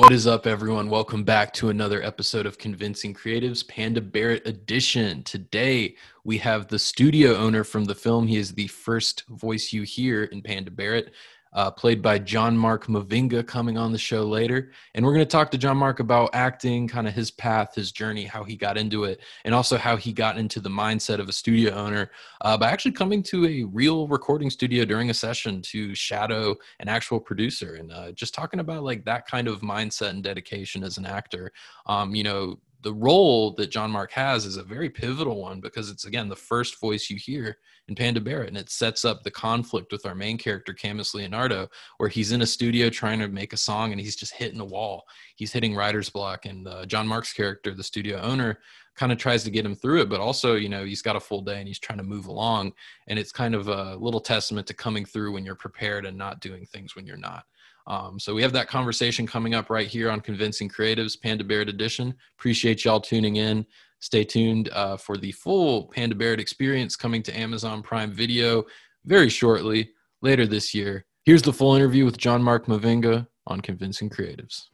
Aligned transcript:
What 0.00 0.12
is 0.12 0.28
up, 0.28 0.46
everyone? 0.46 0.88
Welcome 0.88 1.24
back 1.24 1.52
to 1.54 1.68
another 1.70 2.02
episode 2.02 2.46
of 2.46 2.56
Convincing 2.56 3.12
Creatives 3.12 3.66
Panda 3.66 4.00
Barrett 4.00 4.46
Edition. 4.46 5.22
Today, 5.24 5.96
we 6.24 6.38
have 6.38 6.68
the 6.68 6.78
studio 6.78 7.36
owner 7.36 7.64
from 7.64 7.84
the 7.84 7.96
film. 7.96 8.26
He 8.26 8.36
is 8.36 8.54
the 8.54 8.68
first 8.68 9.26
voice 9.26 9.72
you 9.72 9.82
hear 9.82 10.24
in 10.24 10.40
Panda 10.40 10.70
Barrett 10.70 11.12
uh, 11.58 11.72
played 11.72 12.00
by 12.00 12.20
John 12.20 12.56
Mark 12.56 12.86
Mavinga, 12.86 13.44
coming 13.44 13.76
on 13.76 13.90
the 13.90 13.98
show 13.98 14.22
later. 14.22 14.70
And 14.94 15.04
we're 15.04 15.12
going 15.12 15.26
to 15.26 15.30
talk 15.30 15.50
to 15.50 15.58
John 15.58 15.76
Mark 15.76 15.98
about 15.98 16.30
acting, 16.32 16.86
kind 16.86 17.08
of 17.08 17.14
his 17.14 17.32
path, 17.32 17.74
his 17.74 17.90
journey, 17.90 18.26
how 18.26 18.44
he 18.44 18.54
got 18.54 18.78
into 18.78 19.02
it, 19.02 19.18
and 19.44 19.52
also 19.52 19.76
how 19.76 19.96
he 19.96 20.12
got 20.12 20.38
into 20.38 20.60
the 20.60 20.68
mindset 20.68 21.18
of 21.18 21.28
a 21.28 21.32
studio 21.32 21.74
owner 21.74 22.12
uh, 22.42 22.56
by 22.56 22.70
actually 22.70 22.92
coming 22.92 23.24
to 23.24 23.44
a 23.44 23.64
real 23.64 24.06
recording 24.06 24.50
studio 24.50 24.84
during 24.84 25.10
a 25.10 25.14
session 25.14 25.60
to 25.62 25.96
shadow 25.96 26.54
an 26.78 26.86
actual 26.88 27.18
producer 27.18 27.74
and 27.74 27.90
uh, 27.90 28.12
just 28.12 28.34
talking 28.34 28.60
about 28.60 28.84
like 28.84 29.04
that 29.04 29.26
kind 29.26 29.48
of 29.48 29.60
mindset 29.60 30.10
and 30.10 30.22
dedication 30.22 30.84
as 30.84 30.96
an 30.96 31.06
actor. 31.06 31.50
Um, 31.86 32.14
you 32.14 32.22
know, 32.22 32.60
the 32.82 32.94
role 32.94 33.52
that 33.54 33.70
John 33.70 33.90
Mark 33.90 34.12
has 34.12 34.46
is 34.46 34.56
a 34.56 34.62
very 34.62 34.88
pivotal 34.88 35.40
one 35.40 35.60
because 35.60 35.90
it's 35.90 36.04
again 36.04 36.28
the 36.28 36.36
first 36.36 36.80
voice 36.80 37.10
you 37.10 37.16
hear 37.16 37.58
in 37.88 37.94
Panda 37.94 38.20
Barrett, 38.20 38.48
and 38.48 38.56
it 38.56 38.70
sets 38.70 39.04
up 39.04 39.22
the 39.22 39.30
conflict 39.30 39.90
with 39.90 40.06
our 40.06 40.14
main 40.14 40.38
character 40.38 40.72
Camus 40.72 41.14
Leonardo, 41.14 41.68
where 41.96 42.08
he's 42.08 42.32
in 42.32 42.42
a 42.42 42.46
studio 42.46 42.90
trying 42.90 43.18
to 43.18 43.28
make 43.28 43.52
a 43.52 43.56
song 43.56 43.92
and 43.92 44.00
he's 44.00 44.16
just 44.16 44.34
hitting 44.34 44.60
a 44.60 44.64
wall. 44.64 45.04
He's 45.36 45.52
hitting 45.52 45.74
writer's 45.74 46.10
block, 46.10 46.44
and 46.44 46.68
uh, 46.68 46.86
John 46.86 47.08
Mark's 47.08 47.32
character, 47.32 47.74
the 47.74 47.82
studio 47.82 48.20
owner, 48.20 48.58
kind 48.94 49.12
of 49.12 49.18
tries 49.18 49.44
to 49.44 49.50
get 49.50 49.64
him 49.64 49.76
through 49.76 50.02
it, 50.02 50.08
but 50.08 50.20
also 50.20 50.54
you 50.54 50.68
know 50.68 50.84
he's 50.84 51.02
got 51.02 51.16
a 51.16 51.20
full 51.20 51.42
day 51.42 51.58
and 51.58 51.68
he's 51.68 51.78
trying 51.78 51.98
to 51.98 52.04
move 52.04 52.26
along, 52.26 52.72
and 53.08 53.18
it's 53.18 53.32
kind 53.32 53.54
of 53.54 53.68
a 53.68 53.96
little 53.96 54.20
testament 54.20 54.66
to 54.68 54.74
coming 54.74 55.04
through 55.04 55.32
when 55.32 55.44
you're 55.44 55.54
prepared 55.54 56.06
and 56.06 56.16
not 56.16 56.40
doing 56.40 56.64
things 56.66 56.94
when 56.94 57.06
you're 57.06 57.16
not. 57.16 57.44
Um, 57.88 58.20
so 58.20 58.34
we 58.34 58.42
have 58.42 58.52
that 58.52 58.68
conversation 58.68 59.26
coming 59.26 59.54
up 59.54 59.70
right 59.70 59.86
here 59.86 60.10
on 60.10 60.20
Convincing 60.20 60.68
Creatives 60.68 61.20
Panda 61.20 61.42
Barrett 61.42 61.70
Edition. 61.70 62.14
Appreciate 62.38 62.84
y'all 62.84 63.00
tuning 63.00 63.36
in. 63.36 63.64
Stay 64.00 64.24
tuned 64.24 64.68
uh, 64.74 64.98
for 64.98 65.16
the 65.16 65.32
full 65.32 65.86
Panda 65.86 66.14
Barrett 66.14 66.38
experience 66.38 66.96
coming 66.96 67.22
to 67.22 67.36
Amazon 67.36 67.82
Prime 67.82 68.12
Video 68.12 68.64
very 69.06 69.30
shortly 69.30 69.90
later 70.20 70.46
this 70.46 70.74
year. 70.74 71.06
Here's 71.24 71.42
the 71.42 71.52
full 71.52 71.74
interview 71.74 72.04
with 72.04 72.18
John 72.18 72.42
Mark 72.42 72.66
Mavinga 72.66 73.26
on 73.46 73.62
Convincing 73.62 74.10
Creatives. 74.10 74.68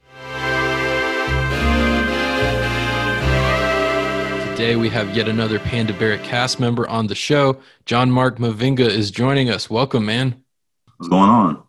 Today 4.51 4.75
we 4.75 4.89
have 4.89 5.15
yet 5.15 5.29
another 5.29 5.59
Panda 5.59 5.93
Barrett 5.93 6.23
cast 6.23 6.59
member 6.59 6.87
on 6.87 7.07
the 7.07 7.15
show. 7.15 7.59
John 7.85 8.11
Mark 8.11 8.39
Mavinga 8.39 8.87
is 8.87 9.09
joining 9.09 9.49
us. 9.49 9.69
Welcome, 9.69 10.05
man. 10.05 10.43
What's 10.97 11.09
going 11.09 11.29
on? 11.29 11.64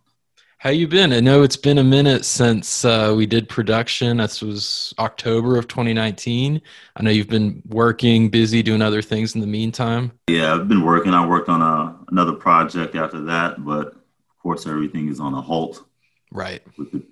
How 0.59 0.71
you 0.71 0.89
been? 0.89 1.13
I 1.13 1.21
know 1.21 1.43
it's 1.43 1.57
been 1.57 1.79
a 1.79 1.85
minute 1.85 2.25
since 2.25 2.85
uh, 2.85 3.13
we 3.17 3.27
did 3.27 3.49
production. 3.49 4.17
This 4.17 4.41
was 4.41 4.95
October 4.99 5.59
of 5.59 5.69
2019. 5.69 6.63
I 6.97 7.03
know 7.03 7.11
you've 7.11 7.29
been 7.29 7.63
working, 7.69 8.31
busy, 8.31 8.63
doing 8.63 8.81
other 8.81 9.03
things 9.03 9.35
in 9.35 9.43
the 9.43 9.47
meantime. 9.47 10.13
Yeah, 10.29 10.55
I've 10.55 10.67
been 10.67 10.83
working. 10.83 11.13
I 11.13 11.27
worked 11.27 11.51
on 11.51 11.61
a, 11.61 11.99
another 12.11 12.33
project 12.33 12.95
after 12.95 13.21
that, 13.25 13.65
but 13.65 13.89
of 13.89 14.39
course, 14.43 14.67
everything 14.67 15.09
is 15.09 15.21
on 15.21 15.35
a 15.35 15.43
halt. 15.43 15.85
Right. 16.33 16.63
With 16.79 16.91
the 16.91 17.03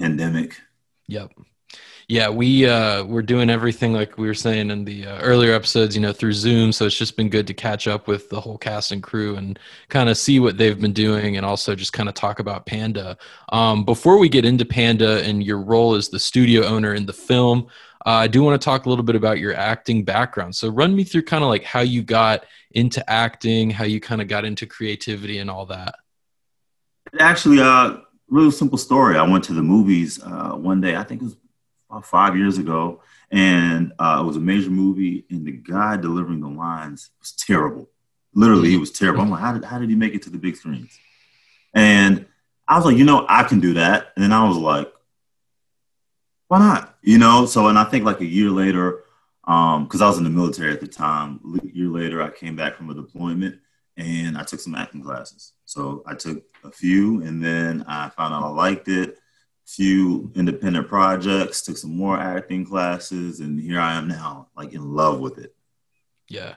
pandemic. 0.00 0.56
Yep 1.06 1.32
yeah 2.08 2.30
we 2.30 2.66
uh 2.66 3.04
we're 3.04 3.22
doing 3.22 3.50
everything 3.50 3.92
like 3.92 4.16
we 4.16 4.26
were 4.26 4.34
saying 4.34 4.70
in 4.70 4.84
the 4.84 5.06
uh, 5.06 5.20
earlier 5.20 5.52
episodes 5.52 5.94
you 5.94 6.00
know 6.00 6.12
through 6.12 6.32
zoom 6.32 6.72
so 6.72 6.86
it's 6.86 6.96
just 6.96 7.16
been 7.16 7.28
good 7.28 7.46
to 7.46 7.54
catch 7.54 7.86
up 7.86 8.08
with 8.08 8.28
the 8.30 8.40
whole 8.40 8.56
cast 8.56 8.92
and 8.92 9.02
crew 9.02 9.36
and 9.36 9.58
kind 9.90 10.08
of 10.08 10.16
see 10.16 10.40
what 10.40 10.56
they've 10.56 10.80
been 10.80 10.92
doing 10.92 11.36
and 11.36 11.44
also 11.44 11.74
just 11.74 11.92
kind 11.92 12.08
of 12.08 12.14
talk 12.14 12.40
about 12.40 12.66
panda. 12.66 13.16
Um, 13.50 13.84
before 13.84 14.18
we 14.18 14.28
get 14.28 14.44
into 14.44 14.64
panda 14.64 15.22
and 15.22 15.44
your 15.44 15.60
role 15.60 15.94
as 15.94 16.08
the 16.08 16.18
studio 16.18 16.64
owner 16.64 16.94
in 16.94 17.04
the 17.04 17.12
film 17.12 17.68
uh, 18.06 18.10
i 18.10 18.26
do 18.26 18.42
want 18.42 18.60
to 18.60 18.64
talk 18.64 18.86
a 18.86 18.88
little 18.88 19.04
bit 19.04 19.16
about 19.16 19.38
your 19.38 19.54
acting 19.54 20.02
background. 20.04 20.56
So 20.56 20.70
run 20.70 20.96
me 20.96 21.04
through 21.04 21.22
kind 21.22 21.44
of 21.44 21.50
like 21.50 21.64
how 21.64 21.80
you 21.80 22.02
got 22.02 22.46
into 22.70 23.08
acting 23.10 23.70
how 23.70 23.84
you 23.84 24.00
kind 24.00 24.22
of 24.22 24.28
got 24.28 24.44
into 24.44 24.66
creativity 24.66 25.38
and 25.38 25.50
all 25.50 25.66
that. 25.66 25.96
Actually 27.18 27.60
uh 27.60 27.98
really 28.28 28.50
simple 28.50 28.78
story. 28.78 29.16
I 29.18 29.22
went 29.22 29.44
to 29.44 29.52
the 29.52 29.62
movies 29.62 30.22
uh, 30.22 30.52
one 30.52 30.80
day 30.80 30.96
i 30.96 31.02
think 31.02 31.20
it 31.20 31.24
was 31.24 31.36
about 31.88 32.06
five 32.06 32.36
years 32.36 32.58
ago, 32.58 33.00
and 33.30 33.92
uh, 33.98 34.18
it 34.20 34.26
was 34.26 34.36
a 34.36 34.40
major 34.40 34.70
movie, 34.70 35.24
and 35.30 35.46
the 35.46 35.52
guy 35.52 35.96
delivering 35.96 36.40
the 36.40 36.48
lines 36.48 37.10
was 37.18 37.32
terrible. 37.32 37.88
Literally, 38.34 38.70
he 38.70 38.76
was 38.76 38.92
terrible. 38.92 39.22
I'm 39.22 39.30
like, 39.30 39.40
how 39.40 39.52
did, 39.52 39.64
how 39.64 39.78
did 39.78 39.88
he 39.88 39.96
make 39.96 40.14
it 40.14 40.22
to 40.22 40.30
the 40.30 40.38
big 40.38 40.56
screens? 40.56 40.98
And 41.74 42.26
I 42.66 42.76
was 42.76 42.84
like, 42.84 42.96
you 42.96 43.04
know, 43.04 43.24
I 43.28 43.42
can 43.44 43.60
do 43.60 43.74
that. 43.74 44.12
And 44.14 44.22
then 44.22 44.32
I 44.32 44.46
was 44.46 44.56
like, 44.56 44.92
why 46.48 46.58
not? 46.58 46.96
You 47.02 47.18
know, 47.18 47.46
so, 47.46 47.68
and 47.68 47.78
I 47.78 47.84
think 47.84 48.04
like 48.04 48.20
a 48.20 48.26
year 48.26 48.50
later, 48.50 49.04
because 49.42 50.00
um, 50.00 50.02
I 50.02 50.08
was 50.08 50.18
in 50.18 50.24
the 50.24 50.30
military 50.30 50.72
at 50.72 50.80
the 50.80 50.86
time, 50.86 51.40
a 51.62 51.66
year 51.66 51.88
later, 51.88 52.22
I 52.22 52.30
came 52.30 52.56
back 52.56 52.76
from 52.76 52.90
a 52.90 52.94
deployment 52.94 53.60
and 53.96 54.36
I 54.36 54.44
took 54.44 54.60
some 54.60 54.74
acting 54.74 55.02
classes. 55.02 55.52
So 55.64 56.02
I 56.06 56.14
took 56.14 56.42
a 56.64 56.70
few, 56.70 57.22
and 57.22 57.42
then 57.42 57.84
I 57.88 58.08
found 58.10 58.32
out 58.32 58.44
I 58.44 58.48
liked 58.48 58.88
it 58.88 59.18
few 59.68 60.32
independent 60.34 60.88
projects, 60.88 61.60
took 61.60 61.76
some 61.76 61.94
more 61.94 62.18
acting 62.18 62.64
classes, 62.64 63.40
and 63.40 63.60
here 63.60 63.78
I 63.78 63.94
am 63.94 64.08
now, 64.08 64.48
like 64.56 64.72
in 64.72 64.94
love 64.94 65.20
with 65.20 65.36
it. 65.36 65.54
Yeah. 66.28 66.54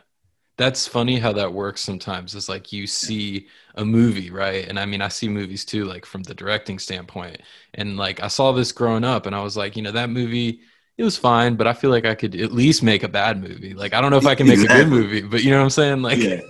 That's 0.57 0.87
funny 0.87 1.17
how 1.17 1.33
that 1.33 1.51
works 1.51 1.81
sometimes. 1.81 2.35
It's 2.35 2.47
like 2.47 2.71
you 2.71 2.87
see 2.87 3.47
a 3.75 3.83
movie, 3.83 4.29
right? 4.29 4.67
And 4.67 4.79
I 4.79 4.85
mean, 4.85 5.01
I 5.01 5.07
see 5.07 5.27
movies 5.27 5.65
too, 5.65 5.85
like 5.85 6.05
from 6.05 6.23
the 6.23 6.33
directing 6.35 6.79
standpoint. 6.79 7.41
And 7.73 7.97
like 7.97 8.21
I 8.21 8.27
saw 8.27 8.51
this 8.53 8.71
growing 8.71 9.03
up, 9.03 9.25
and 9.25 9.35
I 9.35 9.41
was 9.41 9.57
like, 9.57 9.75
you 9.75 9.81
know, 9.81 9.91
that 9.91 10.09
movie, 10.09 10.61
it 10.97 11.03
was 11.03 11.17
fine, 11.17 11.55
but 11.55 11.67
I 11.67 11.73
feel 11.73 11.89
like 11.89 12.05
I 12.05 12.15
could 12.15 12.35
at 12.35 12.51
least 12.51 12.83
make 12.83 13.03
a 13.03 13.09
bad 13.09 13.41
movie. 13.41 13.73
Like 13.73 13.93
I 13.93 14.01
don't 14.01 14.11
know 14.11 14.17
if 14.17 14.25
I 14.25 14.35
can 14.35 14.47
make 14.47 14.59
exactly. 14.59 14.81
a 14.81 14.83
good 14.83 14.89
movie, 14.89 15.21
but 15.21 15.43
you 15.43 15.49
know 15.49 15.57
what 15.57 15.63
I'm 15.63 15.69
saying? 15.71 16.01
Like 16.01 16.19
yeah. 16.19 16.41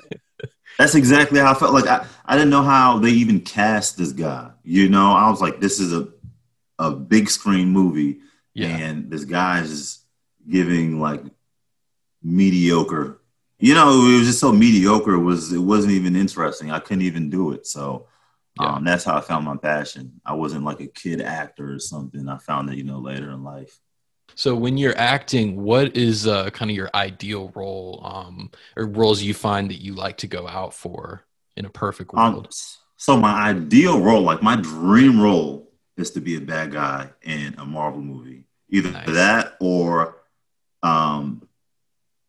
That's 0.77 0.95
exactly 0.95 1.39
how 1.39 1.51
I 1.51 1.53
felt. 1.53 1.73
Like 1.73 1.87
I, 1.87 2.05
I 2.25 2.35
didn't 2.35 2.49
know 2.49 2.63
how 2.63 2.99
they 2.99 3.11
even 3.11 3.41
cast 3.41 3.97
this 3.97 4.11
guy. 4.11 4.51
You 4.63 4.89
know, 4.89 5.11
I 5.13 5.29
was 5.29 5.41
like, 5.41 5.59
this 5.59 5.79
is 5.79 5.93
a 5.93 6.09
a 6.81 6.91
big 6.91 7.29
screen 7.29 7.69
movie, 7.69 8.17
yeah. 8.53 8.75
and 8.75 9.11
this 9.11 9.23
guy 9.23 9.61
is 9.61 9.99
giving 10.49 10.99
like 10.99 11.21
mediocre. 12.23 13.21
You 13.59 13.75
know, 13.75 13.91
it 13.91 14.17
was 14.17 14.27
just 14.27 14.39
so 14.39 14.51
mediocre. 14.51 15.13
It 15.13 15.23
was 15.23 15.53
it 15.53 15.59
wasn't 15.59 15.93
even 15.93 16.15
interesting. 16.15 16.71
I 16.71 16.79
couldn't 16.79 17.03
even 17.03 17.29
do 17.29 17.51
it. 17.51 17.67
So 17.67 18.07
yeah. 18.59 18.73
um, 18.73 18.83
that's 18.83 19.03
how 19.03 19.15
I 19.15 19.21
found 19.21 19.45
my 19.45 19.57
passion. 19.57 20.19
I 20.25 20.33
wasn't 20.33 20.65
like 20.65 20.81
a 20.81 20.87
kid 20.87 21.21
actor 21.21 21.71
or 21.71 21.79
something. 21.79 22.27
I 22.27 22.39
found 22.39 22.71
it, 22.71 22.77
you 22.77 22.83
know, 22.83 22.97
later 22.97 23.29
in 23.29 23.43
life. 23.43 23.79
So 24.33 24.55
when 24.55 24.77
you're 24.77 24.97
acting, 24.97 25.61
what 25.61 25.95
is 25.95 26.25
uh, 26.25 26.49
kind 26.49 26.71
of 26.71 26.75
your 26.75 26.89
ideal 26.95 27.51
role 27.53 28.01
um, 28.03 28.49
or 28.75 28.87
roles 28.87 29.21
you 29.21 29.35
find 29.35 29.69
that 29.69 29.81
you 29.81 29.93
like 29.93 30.17
to 30.17 30.27
go 30.27 30.47
out 30.47 30.73
for 30.73 31.25
in 31.55 31.65
a 31.65 31.69
perfect 31.69 32.11
um, 32.15 32.33
world? 32.33 32.45
Um, 32.45 32.51
so 32.97 33.17
my 33.17 33.49
ideal 33.49 33.99
role, 33.99 34.21
like 34.21 34.41
my 34.41 34.55
dream 34.55 35.21
role, 35.21 35.70
is 35.97 36.11
to 36.11 36.21
be 36.21 36.37
a 36.37 36.41
bad 36.41 36.71
guy 36.71 37.09
in 37.21 37.55
a 37.57 37.65
Marvel 37.65 38.01
movie. 38.01 38.45
Either 38.69 38.91
nice. 38.91 39.07
that 39.07 39.57
or 39.59 40.17
um, 40.81 41.47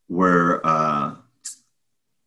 where 0.08 0.64
uh, 0.66 1.14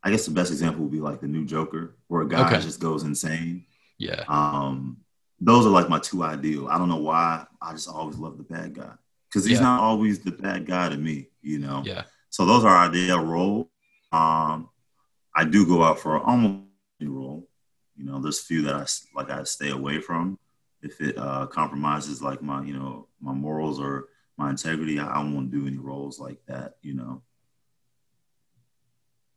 I 0.04 0.12
guess 0.12 0.26
the 0.26 0.32
best 0.32 0.52
example 0.52 0.84
would 0.84 0.92
be 0.92 1.00
like 1.00 1.22
the 1.22 1.28
new 1.28 1.46
Joker, 1.46 1.98
where 2.08 2.22
a 2.22 2.28
guy 2.28 2.48
okay. 2.48 2.62
just 2.62 2.80
goes 2.80 3.04
insane. 3.04 3.66
Yeah. 3.98 4.24
Um, 4.28 4.98
those 5.40 5.66
are 5.66 5.70
like 5.70 5.90
my 5.90 6.00
two 6.00 6.24
ideal. 6.24 6.68
I 6.68 6.78
don't 6.78 6.90
know 6.90 6.98
why. 6.98 7.46
I 7.62 7.74
just 7.74 7.90
always 7.90 8.18
love 8.18 8.38
the 8.38 8.44
bad 8.44 8.74
guy 8.74 8.94
because 9.30 9.46
he's 9.46 9.58
yeah. 9.58 9.66
not 9.66 9.82
always 9.82 10.20
the 10.20 10.32
bad 10.32 10.66
guy 10.66 10.90
to 10.90 10.98
me. 10.98 11.28
You 11.42 11.60
know. 11.60 11.84
Yeah. 11.86 12.04
So 12.30 12.46
those 12.46 12.64
are 12.64 12.78
ideal 12.78 13.24
role. 13.24 13.70
Um, 14.12 14.70
I 15.36 15.44
do 15.44 15.66
go 15.66 15.84
out 15.84 16.00
for 16.00 16.20
almost 16.20 16.64
any 17.02 17.10
role. 17.10 17.48
You 17.98 18.06
know, 18.06 18.22
there's 18.22 18.40
a 18.40 18.46
few 18.46 18.62
that 18.64 18.76
I 18.76 18.86
like. 19.16 19.30
I 19.30 19.44
stay 19.44 19.72
away 19.72 20.00
from 20.00 20.40
if 20.86 21.02
it 21.02 21.18
uh, 21.18 21.48
compromises 21.48 22.22
like 22.22 22.42
my 22.42 22.64
you 22.64 22.78
know 22.78 23.08
my 23.20 23.34
morals 23.34 23.80
or 23.80 24.10
my 24.38 24.50
integrity, 24.50 25.00
I 25.00 25.20
want 25.20 25.52
to 25.52 25.60
do 25.60 25.68
any 25.68 25.78
roles 25.78 26.20
like 26.20 26.40
that. 26.48 26.76
You 26.82 26.94
know. 26.94 27.22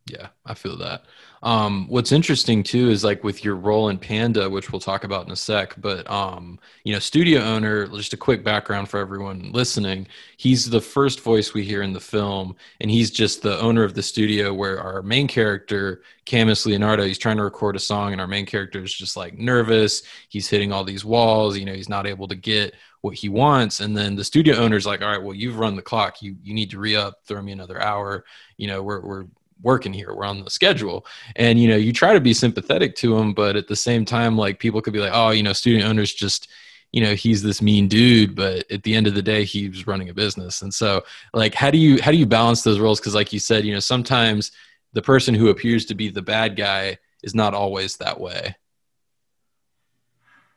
Yeah, 0.09 0.29
I 0.47 0.55
feel 0.55 0.77
that. 0.79 1.05
Um, 1.43 1.87
what's 1.89 2.13
interesting 2.13 2.63
too 2.63 2.89
is 2.89 3.05
like 3.05 3.23
with 3.23 3.45
your 3.45 3.57
role 3.57 3.91
in 3.91 3.99
Panda, 3.99 4.49
which 4.49 4.73
we'll 4.73 4.81
talk 4.81 5.05
about 5.05 5.27
in 5.27 5.33
a 5.33 5.37
sec, 5.37 5.75
but 5.79 6.09
um, 6.11 6.59
you 6.85 6.93
know, 6.93 6.99
studio 6.99 7.43
owner, 7.43 7.87
just 7.89 8.15
a 8.15 8.17
quick 8.17 8.43
background 8.43 8.89
for 8.89 8.99
everyone 8.99 9.53
listening. 9.53 10.07
He's 10.39 10.71
the 10.71 10.81
first 10.81 11.21
voice 11.21 11.53
we 11.53 11.63
hear 11.63 11.83
in 11.83 11.93
the 11.93 12.01
film, 12.01 12.57
and 12.81 12.91
he's 12.91 13.11
just 13.11 13.43
the 13.43 13.61
owner 13.61 13.85
of 13.85 13.95
the 13.95 14.03
studio 14.03 14.55
where 14.55 14.81
our 14.81 15.03
main 15.03 15.29
character, 15.29 16.03
Camus 16.25 16.65
Leonardo, 16.65 17.05
he's 17.05 17.19
trying 17.19 17.37
to 17.37 17.45
record 17.45 17.77
a 17.77 17.81
song, 17.81 18.13
and 18.13 18.21
our 18.21 18.27
main 18.27 18.47
character 18.47 18.83
is 18.83 18.95
just 18.95 19.17
like 19.17 19.37
nervous. 19.37 20.03
He's 20.31 20.49
hitting 20.49 20.73
all 20.73 20.85
these 20.85 21.05
walls, 21.05 21.59
you 21.59 21.67
know, 21.67 21.75
he's 21.75 21.89
not 21.89 22.07
able 22.07 22.29
to 22.29 22.37
get 22.37 22.75
what 23.01 23.15
he 23.15 23.29
wants. 23.29 23.81
And 23.81 23.97
then 23.97 24.17
the 24.17 24.25
studio 24.25 24.57
owner's 24.57 24.87
like, 24.87 25.03
all 25.03 25.09
right, 25.09 25.23
well, 25.23 25.35
you've 25.35 25.59
run 25.59 25.77
the 25.77 25.83
clock. 25.83 26.21
You 26.23 26.37
you 26.43 26.55
need 26.55 26.71
to 26.71 26.79
re 26.79 26.97
up, 26.97 27.21
throw 27.27 27.41
me 27.43 27.53
another 27.53 27.81
hour. 27.81 28.25
You 28.57 28.67
know, 28.69 28.83
we're 28.83 29.01
we're 29.01 29.27
working 29.63 29.93
here 29.93 30.15
we're 30.15 30.25
on 30.25 30.45
the 30.45 30.51
schedule. 30.51 31.07
And 31.37 31.61
you 31.61 31.69
know 31.69 31.77
you 31.77 31.93
try 31.93 32.13
to 32.13 32.21
be 32.21 32.35
sympathetic 32.35 32.95
to 32.97 33.17
them 33.17 33.35
but 33.35 33.57
at 33.57 33.69
the 33.69 33.77
same 33.77 34.05
time 34.05 34.37
like 34.37 34.59
people 34.59 34.81
could 34.81 34.93
be 34.93 35.01
like 35.01 35.13
oh 35.15 35.31
you 35.31 35.43
know 35.43 35.53
student 35.53 35.85
owners 35.85 36.13
just 36.13 36.49
you 36.93 37.03
know 37.03 37.15
he's 37.15 37.43
this 37.43 37.61
mean 37.61 37.89
dude 37.89 38.35
but 38.35 38.71
at 38.71 38.83
the 38.83 38.95
end 38.95 39.07
of 39.07 39.15
the 39.15 39.23
day 39.23 39.45
he's 39.45 39.87
running 39.87 40.09
a 40.09 40.15
business. 40.15 40.63
And 40.63 40.73
so 40.73 41.05
like 41.35 41.55
how 41.55 41.71
do 41.71 41.79
you 41.79 42.01
how 42.03 42.11
do 42.11 42.17
you 42.17 42.27
balance 42.27 42.63
those 42.63 42.79
roles? 42.79 43.01
Because 43.01 43.15
like 43.15 43.33
you 43.33 43.39
said 43.39 43.65
you 43.65 43.75
know 43.75 43.81
sometimes 43.81 44.53
the 44.93 45.03
person 45.03 45.35
who 45.35 45.49
appears 45.49 45.85
to 45.87 45.95
be 45.95 46.09
the 46.09 46.23
bad 46.23 46.57
guy 46.57 46.99
is 47.23 47.35
not 47.35 47.55
always 47.55 47.97
that 47.97 48.19
way. 48.19 48.57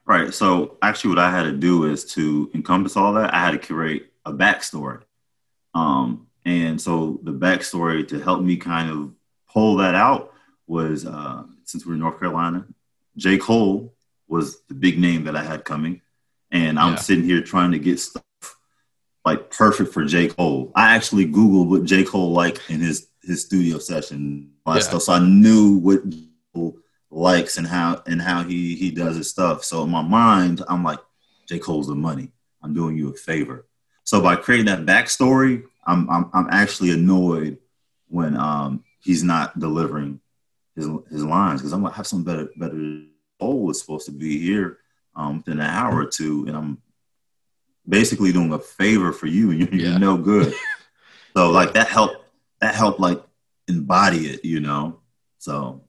Right. 0.05 0.33
So 0.33 0.77
actually 0.81 1.09
what 1.09 1.19
i 1.19 1.29
had 1.29 1.43
to 1.43 1.51
do 1.53 1.85
is 1.85 2.05
to 2.13 2.49
encompass 2.53 2.97
all 2.97 3.13
that 3.13 3.33
i 3.33 3.39
had 3.39 3.51
to 3.51 3.59
create 3.59 4.11
a 4.25 4.33
backstory. 4.33 5.01
Um 5.73 6.27
and 6.45 6.79
so 6.79 7.19
the 7.23 7.31
backstory 7.31 8.07
to 8.07 8.19
help 8.19 8.41
me 8.41 8.57
kind 8.57 8.89
of 8.89 9.11
pull 9.49 9.77
that 9.77 9.95
out 9.95 10.33
was 10.67 11.05
uh 11.05 11.43
since 11.63 11.85
we're 11.85 11.93
in 11.93 11.99
north 11.99 12.19
carolina 12.19 12.65
j 13.17 13.37
cole 13.37 13.93
was 14.27 14.61
the 14.69 14.73
big 14.73 14.97
name 14.97 15.23
that 15.23 15.35
i 15.35 15.43
had 15.43 15.65
coming 15.65 16.01
and 16.51 16.77
I'm 16.77 16.93
yeah. 16.93 16.99
sitting 16.99 17.23
here 17.23 17.41
trying 17.41 17.71
to 17.71 17.79
get 17.79 17.99
stuff 17.99 18.23
like 19.23 19.49
perfect 19.49 19.93
for 19.93 20.03
J. 20.03 20.27
Cole. 20.27 20.71
I 20.75 20.95
actually 20.95 21.25
Googled 21.25 21.69
what 21.69 21.85
J. 21.85 22.03
Cole 22.03 22.31
liked 22.31 22.69
in 22.69 22.81
his 22.81 23.07
his 23.23 23.45
studio 23.45 23.77
session, 23.77 24.51
yeah. 24.67 24.79
stuff, 24.79 25.03
so 25.03 25.13
I 25.13 25.19
knew 25.19 25.77
what 25.77 26.01
Cole 26.53 26.77
likes 27.09 27.57
and 27.57 27.67
how 27.67 28.01
and 28.05 28.21
how 28.21 28.43
he 28.43 28.75
he 28.75 28.91
does 28.91 29.15
his 29.15 29.29
stuff. 29.29 29.63
So 29.63 29.83
in 29.83 29.89
my 29.89 30.01
mind, 30.01 30.61
I'm 30.67 30.83
like, 30.83 30.99
J. 31.47 31.59
Cole's 31.59 31.87
the 31.87 31.95
money. 31.95 32.31
I'm 32.61 32.73
doing 32.73 32.97
you 32.97 33.09
a 33.09 33.13
favor. 33.13 33.67
So 34.03 34.21
by 34.21 34.35
creating 34.35 34.65
that 34.65 34.85
backstory, 34.85 35.63
I'm 35.83 36.09
I'm, 36.09 36.29
I'm 36.33 36.47
actually 36.51 36.91
annoyed 36.91 37.57
when 38.07 38.37
um 38.37 38.83
he's 38.99 39.23
not 39.23 39.57
delivering 39.59 40.19
his 40.75 40.87
his 41.09 41.23
lines 41.23 41.61
because 41.61 41.73
I'm 41.73 41.81
gonna 41.81 41.93
have 41.93 42.07
some 42.07 42.23
better 42.23 42.49
better. 42.55 43.03
Cole 43.39 43.71
is 43.71 43.79
supposed 43.79 44.05
to 44.05 44.11
be 44.11 44.39
here 44.39 44.77
um, 45.15 45.37
within 45.37 45.59
an 45.59 45.65
hour 45.65 45.97
or 45.97 46.05
two, 46.05 46.45
and 46.47 46.55
I'm 46.55 46.77
basically 47.87 48.31
doing 48.31 48.53
a 48.53 48.59
favor 48.59 49.11
for 49.11 49.25
you, 49.25 49.49
and 49.49 49.59
you're, 49.59 49.73
yeah. 49.73 49.89
you're 49.89 49.99
no 49.99 50.17
good. 50.17 50.53
so 51.35 51.49
like 51.49 51.73
that 51.73 51.87
helped. 51.87 52.17
That 52.59 52.75
helped 52.75 52.99
like 52.99 53.19
embody 53.67 54.27
it, 54.27 54.45
you 54.45 54.59
know. 54.59 54.99
So 55.39 55.81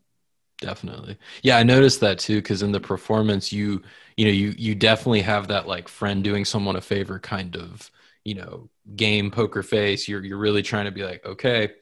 definitely, 0.61 1.19
yeah, 1.43 1.59
I 1.59 1.62
noticed 1.62 2.00
that 2.00 2.19
too 2.19 2.37
because 2.37 2.62
in 2.62 2.73
the 2.73 2.81
performance, 2.81 3.53
you 3.53 3.83
you 4.17 4.25
know 4.25 4.33
you 4.33 4.55
you 4.56 4.75
definitely 4.75 5.23
have 5.23 5.49
that 5.49 5.69
like 5.69 5.89
friend 5.89 6.25
doing 6.25 6.47
someone 6.47 6.77
a 6.77 6.81
favor 6.81 7.19
kind 7.19 7.55
of 7.56 7.91
you 8.25 8.35
know 8.35 8.69
game 8.97 9.31
poker 9.31 9.63
face. 9.63 10.09
You're 10.09 10.25
you're 10.25 10.39
really 10.39 10.63
trying 10.63 10.87
to 10.87 10.93
be 10.93 11.05
like 11.05 11.25
okay 11.25 11.73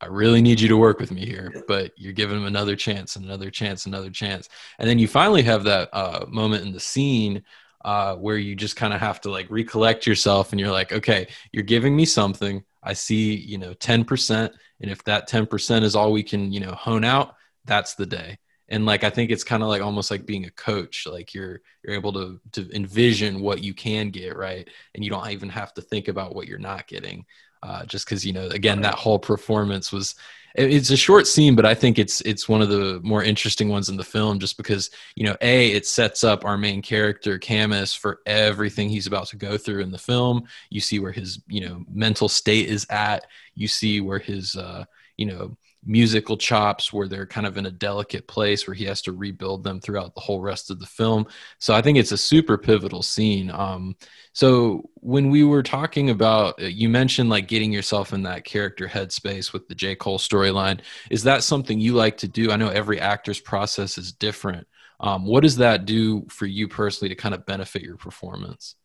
I 0.00 0.06
really 0.06 0.40
need 0.40 0.60
you 0.60 0.68
to 0.68 0.78
work 0.78 0.98
with 0.98 1.10
me 1.10 1.26
here, 1.26 1.62
but 1.68 1.92
you're 1.96 2.14
giving 2.14 2.38
him 2.38 2.46
another 2.46 2.74
chance, 2.74 3.16
and 3.16 3.24
another 3.24 3.50
chance, 3.50 3.84
another 3.84 4.08
chance. 4.08 4.48
And 4.78 4.88
then 4.88 4.98
you 4.98 5.06
finally 5.06 5.42
have 5.42 5.64
that 5.64 5.90
uh, 5.92 6.24
moment 6.26 6.64
in 6.64 6.72
the 6.72 6.80
scene 6.80 7.42
uh, 7.84 8.16
where 8.16 8.38
you 8.38 8.56
just 8.56 8.76
kind 8.76 8.94
of 8.94 9.00
have 9.00 9.20
to 9.22 9.30
like 9.30 9.50
recollect 9.50 10.06
yourself 10.06 10.52
and 10.52 10.60
you're 10.60 10.70
like, 10.70 10.92
okay, 10.92 11.28
you're 11.52 11.62
giving 11.62 11.94
me 11.94 12.06
something. 12.06 12.64
I 12.82 12.94
see, 12.94 13.34
you 13.34 13.58
know, 13.58 13.74
10%. 13.74 14.50
And 14.80 14.90
if 14.90 15.04
that 15.04 15.28
10% 15.28 15.82
is 15.82 15.94
all 15.94 16.12
we 16.12 16.22
can, 16.22 16.50
you 16.50 16.60
know, 16.60 16.72
hone 16.72 17.04
out, 17.04 17.34
that's 17.66 17.94
the 17.94 18.06
day. 18.06 18.38
And 18.70 18.86
like, 18.86 19.04
I 19.04 19.10
think 19.10 19.30
it's 19.30 19.44
kind 19.44 19.62
of 19.62 19.68
like 19.68 19.82
almost 19.82 20.10
like 20.10 20.26
being 20.26 20.46
a 20.46 20.50
coach. 20.50 21.06
Like 21.10 21.34
you're, 21.34 21.60
you're 21.82 21.94
able 21.94 22.12
to, 22.14 22.40
to 22.52 22.74
envision 22.74 23.40
what 23.40 23.62
you 23.62 23.74
can 23.74 24.10
get. 24.10 24.36
Right. 24.36 24.68
And 24.94 25.04
you 25.04 25.10
don't 25.10 25.28
even 25.30 25.48
have 25.48 25.74
to 25.74 25.82
think 25.82 26.08
about 26.08 26.34
what 26.34 26.46
you're 26.46 26.58
not 26.58 26.86
getting 26.86 27.26
uh, 27.62 27.84
just 27.84 28.06
because 28.06 28.24
you 28.24 28.32
know 28.32 28.46
again 28.48 28.80
that 28.80 28.94
whole 28.94 29.18
performance 29.18 29.92
was 29.92 30.14
it's 30.56 30.90
a 30.90 30.96
short 30.96 31.28
scene 31.28 31.54
but 31.54 31.64
i 31.64 31.74
think 31.74 31.96
it's 31.98 32.20
it's 32.22 32.48
one 32.48 32.60
of 32.60 32.68
the 32.68 33.00
more 33.04 33.22
interesting 33.22 33.68
ones 33.68 33.88
in 33.88 33.96
the 33.96 34.02
film 34.02 34.40
just 34.40 34.56
because 34.56 34.90
you 35.14 35.24
know 35.24 35.36
a 35.42 35.70
it 35.70 35.86
sets 35.86 36.24
up 36.24 36.44
our 36.44 36.58
main 36.58 36.82
character 36.82 37.38
camus 37.38 37.94
for 37.94 38.18
everything 38.26 38.88
he's 38.88 39.06
about 39.06 39.26
to 39.26 39.36
go 39.36 39.56
through 39.56 39.80
in 39.80 39.92
the 39.92 39.98
film 39.98 40.42
you 40.70 40.80
see 40.80 40.98
where 40.98 41.12
his 41.12 41.40
you 41.46 41.60
know 41.60 41.84
mental 41.92 42.28
state 42.28 42.68
is 42.68 42.84
at 42.90 43.26
you 43.54 43.68
see 43.68 44.00
where 44.00 44.18
his 44.18 44.56
uh 44.56 44.84
you 45.16 45.26
know 45.26 45.56
musical 45.84 46.36
chops 46.36 46.92
where 46.92 47.08
they're 47.08 47.26
kind 47.26 47.46
of 47.46 47.56
in 47.56 47.66
a 47.66 47.70
delicate 47.70 48.26
place 48.28 48.66
where 48.66 48.74
he 48.74 48.84
has 48.84 49.00
to 49.02 49.12
rebuild 49.12 49.64
them 49.64 49.80
throughout 49.80 50.14
the 50.14 50.20
whole 50.20 50.40
rest 50.40 50.70
of 50.70 50.78
the 50.78 50.86
film. 50.86 51.26
So 51.58 51.74
I 51.74 51.80
think 51.80 51.96
it's 51.96 52.12
a 52.12 52.18
super 52.18 52.58
pivotal 52.58 53.02
scene. 53.02 53.50
Um, 53.50 53.96
so 54.32 54.90
when 54.96 55.30
we 55.30 55.42
were 55.42 55.62
talking 55.62 56.10
about, 56.10 56.60
uh, 56.62 56.66
you 56.66 56.88
mentioned 56.88 57.30
like 57.30 57.48
getting 57.48 57.72
yourself 57.72 58.12
in 58.12 58.22
that 58.24 58.44
character 58.44 58.86
headspace 58.86 59.52
with 59.52 59.68
the 59.68 59.74
J. 59.74 59.94
Cole 59.94 60.18
storyline. 60.18 60.80
Is 61.10 61.22
that 61.22 61.42
something 61.42 61.80
you 61.80 61.94
like 61.94 62.18
to 62.18 62.28
do? 62.28 62.50
I 62.50 62.56
know 62.56 62.68
every 62.68 63.00
actor's 63.00 63.40
process 63.40 63.96
is 63.96 64.12
different. 64.12 64.66
Um, 65.00 65.24
what 65.24 65.42
does 65.42 65.56
that 65.56 65.86
do 65.86 66.26
for 66.28 66.44
you 66.44 66.68
personally 66.68 67.08
to 67.08 67.14
kind 67.14 67.34
of 67.34 67.46
benefit 67.46 67.80
your 67.80 67.96
performance? 67.96 68.76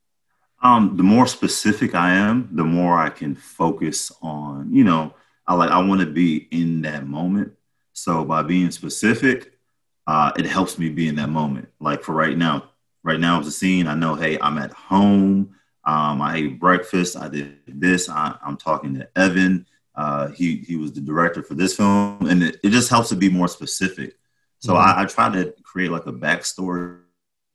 Um, 0.64 0.96
the 0.96 1.04
more 1.04 1.28
specific 1.28 1.94
I 1.94 2.14
am, 2.14 2.50
the 2.54 2.64
more 2.64 2.98
I 2.98 3.10
can 3.10 3.36
focus 3.36 4.14
on, 4.22 4.74
you 4.74 4.86
know, 4.86 5.14
I 5.48 5.54
like 5.54 5.70
I 5.70 5.80
want 5.80 6.02
to 6.02 6.08
be 6.08 6.48
in 6.52 6.82
that 6.82 7.08
moment. 7.08 7.54
So 7.94 8.26
by 8.26 8.44
being 8.44 8.72
specific, 8.72 9.58
uh, 10.08 10.32
it 10.38 10.46
helps 10.46 10.78
me 10.78 10.90
be 10.90 11.08
in 11.08 11.16
that 11.16 11.30
moment. 11.30 11.70
Like 11.80 12.04
for 12.04 12.14
right 12.14 12.38
now, 12.38 12.72
right 13.04 13.20
now 13.20 13.40
is 13.40 13.48
a 13.48 13.52
scene. 13.52 13.88
I 13.88 13.96
know, 13.96 14.16
hey, 14.16 14.38
I'm 14.42 14.58
at 14.58 14.72
home. 14.72 15.56
Um, 15.84 16.22
I 16.22 16.38
ate 16.38 16.60
breakfast. 16.60 17.16
I 17.16 17.30
did 17.30 17.58
this. 17.68 18.10
I, 18.10 18.36
am 18.46 18.58
talking 18.58 18.96
to 18.96 19.08
Evan. 19.16 19.68
Uh, 19.94 20.30
he 20.30 20.58
he 20.58 20.76
was 20.76 20.92
the 20.92 21.00
director 21.00 21.42
for 21.42 21.54
this 21.54 21.76
film, 21.76 22.28
and 22.28 22.44
it, 22.44 22.60
it 22.64 22.72
just 22.72 22.90
helps 22.90 23.10
to 23.10 23.16
be 23.16 23.30
more 23.30 23.48
specific. 23.48 24.18
So 24.60 24.74
mm-hmm. 24.74 25.00
I, 25.00 25.04
I, 25.04 25.06
try 25.06 25.30
to 25.30 25.54
create 25.64 25.92
like 25.92 26.08
a 26.08 26.12
backstory 26.12 27.00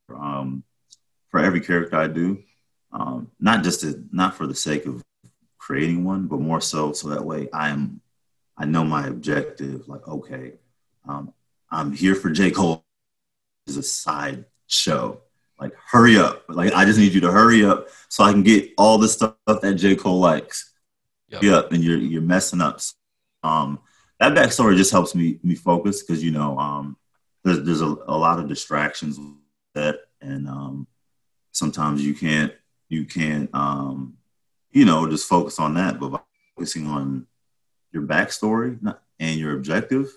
um, 0.08 0.62
for 1.28 1.40
every 1.40 1.60
character 1.60 1.96
I 1.96 2.06
do, 2.06 2.42
um, 2.92 3.30
not 3.40 3.62
just 3.62 3.80
to, 3.80 4.04
not 4.12 4.34
for 4.34 4.46
the 4.46 4.54
sake 4.54 4.86
of 4.86 5.02
creating 5.70 6.02
one, 6.02 6.26
but 6.26 6.40
more 6.40 6.60
so 6.60 6.92
so 6.92 7.08
that 7.08 7.24
way 7.24 7.48
I 7.52 7.68
am 7.70 8.00
I 8.56 8.64
know 8.64 8.82
my 8.82 9.06
objective. 9.06 9.86
Like, 9.86 10.06
okay, 10.08 10.54
um, 11.08 11.32
I'm 11.70 11.92
here 11.92 12.16
for 12.16 12.28
J. 12.28 12.50
Cole 12.50 12.84
is 13.68 13.76
a 13.76 13.82
side 13.84 14.46
show. 14.66 15.20
Like, 15.60 15.72
hurry 15.92 16.18
up. 16.18 16.42
Like, 16.48 16.72
I 16.72 16.84
just 16.84 16.98
need 16.98 17.12
you 17.12 17.20
to 17.20 17.30
hurry 17.30 17.64
up 17.64 17.86
so 18.08 18.24
I 18.24 18.32
can 18.32 18.42
get 18.42 18.72
all 18.76 18.98
the 18.98 19.08
stuff 19.08 19.36
that 19.46 19.76
J. 19.76 19.94
Cole 19.94 20.18
likes. 20.18 20.72
Yep. 21.28 21.42
yep. 21.44 21.70
And 21.70 21.84
you're 21.84 21.98
you're 21.98 22.20
messing 22.20 22.60
up. 22.60 22.80
Um, 23.44 23.78
that 24.18 24.36
backstory 24.36 24.76
just 24.76 24.90
helps 24.90 25.14
me 25.14 25.38
me 25.44 25.54
focus 25.54 26.02
because 26.02 26.24
you 26.24 26.32
know 26.32 26.58
um, 26.58 26.96
there's 27.44 27.62
there's 27.62 27.80
a, 27.80 27.96
a 28.08 28.18
lot 28.18 28.40
of 28.40 28.48
distractions 28.48 29.20
that, 29.74 30.00
and 30.20 30.48
um, 30.48 30.88
sometimes 31.52 32.04
you 32.04 32.12
can't 32.12 32.52
you 32.88 33.04
can't 33.04 33.48
um, 33.54 34.16
you 34.72 34.84
know, 34.84 35.08
just 35.08 35.28
focus 35.28 35.58
on 35.58 35.74
that. 35.74 35.98
But 35.98 36.10
by 36.10 36.20
focusing 36.56 36.86
on 36.86 37.26
your 37.92 38.04
backstory 38.04 38.78
and 39.18 39.38
your 39.38 39.56
objective, 39.56 40.16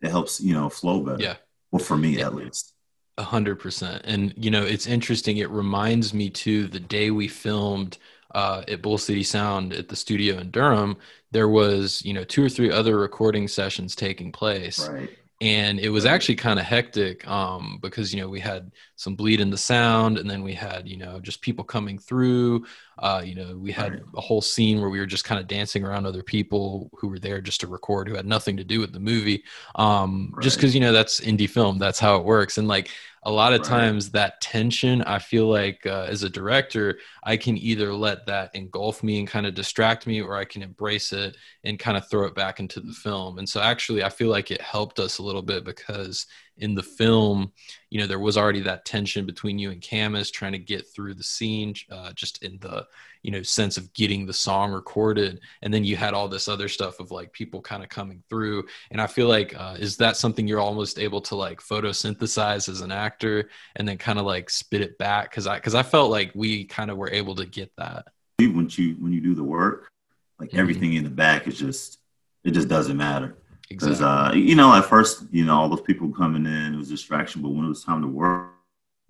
it 0.00 0.10
helps, 0.10 0.40
you 0.40 0.54
know, 0.54 0.68
flow 0.68 1.00
better. 1.00 1.22
Yeah. 1.22 1.36
Well, 1.70 1.82
for 1.82 1.96
me 1.96 2.18
yeah. 2.18 2.26
at 2.26 2.34
least. 2.34 2.74
A 3.18 3.22
hundred 3.22 3.56
percent. 3.56 4.02
And, 4.04 4.34
you 4.36 4.50
know, 4.50 4.62
it's 4.62 4.86
interesting. 4.86 5.38
It 5.38 5.50
reminds 5.50 6.12
me 6.12 6.28
too, 6.28 6.66
the 6.66 6.80
day 6.80 7.10
we 7.10 7.28
filmed 7.28 7.98
uh, 8.34 8.62
at 8.68 8.82
Bull 8.82 8.98
City 8.98 9.22
Sound 9.22 9.72
at 9.72 9.88
the 9.88 9.96
studio 9.96 10.36
in 10.38 10.50
Durham, 10.50 10.98
there 11.30 11.48
was, 11.48 12.02
you 12.04 12.12
know, 12.12 12.24
two 12.24 12.44
or 12.44 12.50
three 12.50 12.70
other 12.70 12.98
recording 12.98 13.48
sessions 13.48 13.96
taking 13.96 14.32
place. 14.32 14.86
Right 14.88 15.10
and 15.40 15.78
it 15.78 15.90
was 15.90 16.06
actually 16.06 16.36
kind 16.36 16.58
of 16.58 16.64
hectic 16.64 17.26
um, 17.28 17.78
because 17.82 18.14
you 18.14 18.20
know 18.20 18.28
we 18.28 18.40
had 18.40 18.72
some 18.96 19.14
bleed 19.14 19.38
in 19.38 19.50
the 19.50 19.58
sound 19.58 20.16
and 20.16 20.30
then 20.30 20.42
we 20.42 20.54
had 20.54 20.88
you 20.88 20.96
know 20.96 21.20
just 21.20 21.42
people 21.42 21.64
coming 21.64 21.98
through. 21.98 22.64
Uh, 22.98 23.22
you 23.22 23.34
know 23.34 23.54
we 23.56 23.70
had 23.70 24.02
a 24.16 24.20
whole 24.20 24.40
scene 24.40 24.80
where 24.80 24.88
we 24.88 24.98
were 24.98 25.06
just 25.06 25.26
kind 25.26 25.38
of 25.38 25.46
dancing 25.46 25.84
around 25.84 26.06
other 26.06 26.22
people 26.22 26.90
who 26.96 27.08
were 27.08 27.18
there 27.18 27.42
just 27.42 27.60
to 27.60 27.66
record 27.66 28.08
who 28.08 28.14
had 28.14 28.24
nothing 28.24 28.56
to 28.56 28.64
do 28.64 28.80
with 28.80 28.92
the 28.92 29.00
movie. 29.00 29.44
Um, 29.74 30.32
right. 30.32 30.42
just 30.42 30.56
because 30.56 30.74
you 30.74 30.80
know 30.80 30.92
that's 30.92 31.20
indie 31.20 31.50
film 31.50 31.78
that's 31.78 31.98
how 31.98 32.16
it 32.16 32.24
works. 32.24 32.56
And 32.56 32.66
like 32.66 32.90
a 33.26 33.30
lot 33.30 33.52
of 33.52 33.58
right. 33.60 33.68
times 33.68 34.10
that 34.10 34.40
tension 34.40 35.02
i 35.02 35.18
feel 35.18 35.48
like 35.48 35.84
uh, 35.84 36.06
as 36.08 36.22
a 36.22 36.30
director 36.30 36.98
i 37.24 37.36
can 37.36 37.58
either 37.58 37.92
let 37.92 38.24
that 38.24 38.54
engulf 38.54 39.02
me 39.02 39.18
and 39.18 39.28
kind 39.28 39.46
of 39.46 39.54
distract 39.54 40.06
me 40.06 40.22
or 40.22 40.36
i 40.36 40.44
can 40.44 40.62
embrace 40.62 41.12
it 41.12 41.36
and 41.64 41.78
kind 41.78 41.96
of 41.96 42.08
throw 42.08 42.24
it 42.24 42.36
back 42.36 42.60
into 42.60 42.78
the 42.80 42.92
film 42.92 43.38
and 43.38 43.48
so 43.48 43.60
actually 43.60 44.04
i 44.04 44.08
feel 44.08 44.28
like 44.28 44.50
it 44.50 44.60
helped 44.60 45.00
us 45.00 45.18
a 45.18 45.22
little 45.22 45.42
bit 45.42 45.64
because 45.64 46.26
in 46.58 46.74
the 46.74 46.82
film, 46.82 47.52
you 47.90 48.00
know, 48.00 48.06
there 48.06 48.18
was 48.18 48.36
already 48.36 48.60
that 48.60 48.84
tension 48.84 49.26
between 49.26 49.58
you 49.58 49.70
and 49.70 49.80
Camus 49.80 50.30
trying 50.30 50.52
to 50.52 50.58
get 50.58 50.86
through 50.94 51.14
the 51.14 51.22
scene, 51.22 51.74
uh, 51.90 52.12
just 52.12 52.42
in 52.42 52.58
the, 52.60 52.86
you 53.22 53.30
know, 53.30 53.42
sense 53.42 53.76
of 53.76 53.92
getting 53.92 54.26
the 54.26 54.32
song 54.32 54.72
recorded. 54.72 55.40
And 55.62 55.72
then 55.72 55.84
you 55.84 55.96
had 55.96 56.14
all 56.14 56.28
this 56.28 56.48
other 56.48 56.68
stuff 56.68 57.00
of 57.00 57.10
like 57.10 57.32
people 57.32 57.60
kind 57.60 57.82
of 57.82 57.88
coming 57.88 58.22
through. 58.28 58.64
And 58.90 59.00
I 59.00 59.06
feel 59.06 59.28
like, 59.28 59.58
uh, 59.58 59.76
is 59.78 59.96
that 59.98 60.16
something 60.16 60.46
you're 60.46 60.60
almost 60.60 60.98
able 60.98 61.20
to 61.22 61.34
like 61.34 61.60
photosynthesize 61.60 62.68
as 62.68 62.80
an 62.80 62.92
actor 62.92 63.50
and 63.76 63.86
then 63.86 63.98
kind 63.98 64.18
of 64.18 64.26
like 64.26 64.50
spit 64.50 64.80
it 64.80 64.98
back? 64.98 65.32
Cause 65.32 65.46
I, 65.46 65.58
cause 65.60 65.74
I 65.74 65.82
felt 65.82 66.10
like 66.10 66.32
we 66.34 66.64
kind 66.64 66.90
of 66.90 66.96
were 66.96 67.10
able 67.10 67.34
to 67.36 67.46
get 67.46 67.70
that. 67.76 68.06
When 68.38 68.68
you, 68.70 68.96
when 69.00 69.12
you 69.12 69.20
do 69.20 69.34
the 69.34 69.44
work, 69.44 69.90
like 70.38 70.50
mm-hmm. 70.50 70.58
everything 70.58 70.94
in 70.94 71.04
the 71.04 71.10
back 71.10 71.46
is 71.46 71.58
just, 71.58 71.98
it 72.44 72.52
just 72.52 72.68
doesn't 72.68 72.96
matter. 72.96 73.36
Because 73.68 73.88
exactly. 74.00 74.40
uh, 74.40 74.44
you 74.44 74.54
know, 74.54 74.74
at 74.74 74.84
first, 74.84 75.24
you 75.30 75.44
know, 75.44 75.56
all 75.56 75.68
those 75.68 75.80
people 75.80 76.12
coming 76.12 76.46
in, 76.46 76.74
it 76.74 76.78
was 76.78 76.88
distraction. 76.88 77.42
But 77.42 77.50
when 77.50 77.64
it 77.64 77.68
was 77.68 77.84
time 77.84 78.02
to 78.02 78.08
work, 78.08 78.52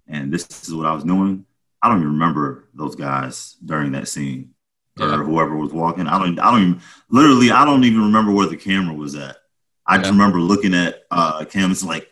and 0.09 0.33
this 0.33 0.47
is 0.63 0.75
what 0.75 0.87
I 0.87 0.93
was 0.93 1.05
doing. 1.05 1.45
I 1.83 1.89
don't 1.89 1.99
even 1.99 2.13
remember 2.13 2.69
those 2.75 2.95
guys 2.95 3.57
during 3.65 3.93
that 3.93 4.09
scene 4.09 4.55
or 4.99 5.25
whoever 5.25 5.57
was 5.57 5.73
walking. 5.73 6.07
I 6.07 6.19
don't. 6.19 6.39
I 6.39 6.51
don't 6.51 6.63
even. 6.63 6.81
Literally, 7.11 7.51
I 7.51 7.65
don't 7.65 7.85
even 7.85 8.03
remember 8.03 8.33
where 8.33 8.47
the 8.47 8.57
camera 8.57 8.95
was 8.95 9.15
at. 9.15 9.37
I 9.87 9.97
yeah. 9.97 10.03
just 10.03 10.11
remember 10.11 10.41
looking 10.41 10.75
at 10.75 11.05
uh, 11.11 11.45
Camus 11.45 11.85
like 11.85 12.11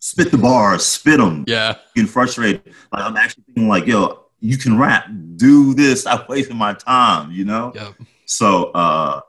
spit 0.00 0.30
the 0.30 0.38
bars, 0.38 0.84
spit 0.84 1.18
them. 1.18 1.44
Yeah, 1.46 1.76
getting 1.94 2.08
frustrated. 2.08 2.62
Like 2.92 3.04
I'm 3.04 3.16
actually 3.16 3.44
thinking 3.44 3.68
like, 3.68 3.86
yo, 3.86 4.24
you 4.40 4.58
can 4.58 4.78
rap. 4.78 5.08
Do 5.36 5.74
this. 5.74 6.06
I'm 6.06 6.24
wasting 6.28 6.56
my 6.56 6.74
time. 6.74 7.30
You 7.30 7.44
know. 7.44 7.72
Yep. 7.74 7.94
So, 8.26 8.64
uh, 8.72 9.20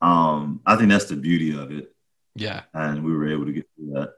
um, 0.00 0.60
I 0.66 0.76
think 0.76 0.88
that's 0.88 1.06
the 1.06 1.16
beauty 1.16 1.56
of 1.56 1.70
it. 1.72 1.94
Yeah. 2.34 2.62
And 2.72 3.04
we 3.04 3.12
were 3.12 3.28
able 3.28 3.46
to 3.46 3.52
get 3.52 3.68
through 3.76 3.94
that. 3.94 4.14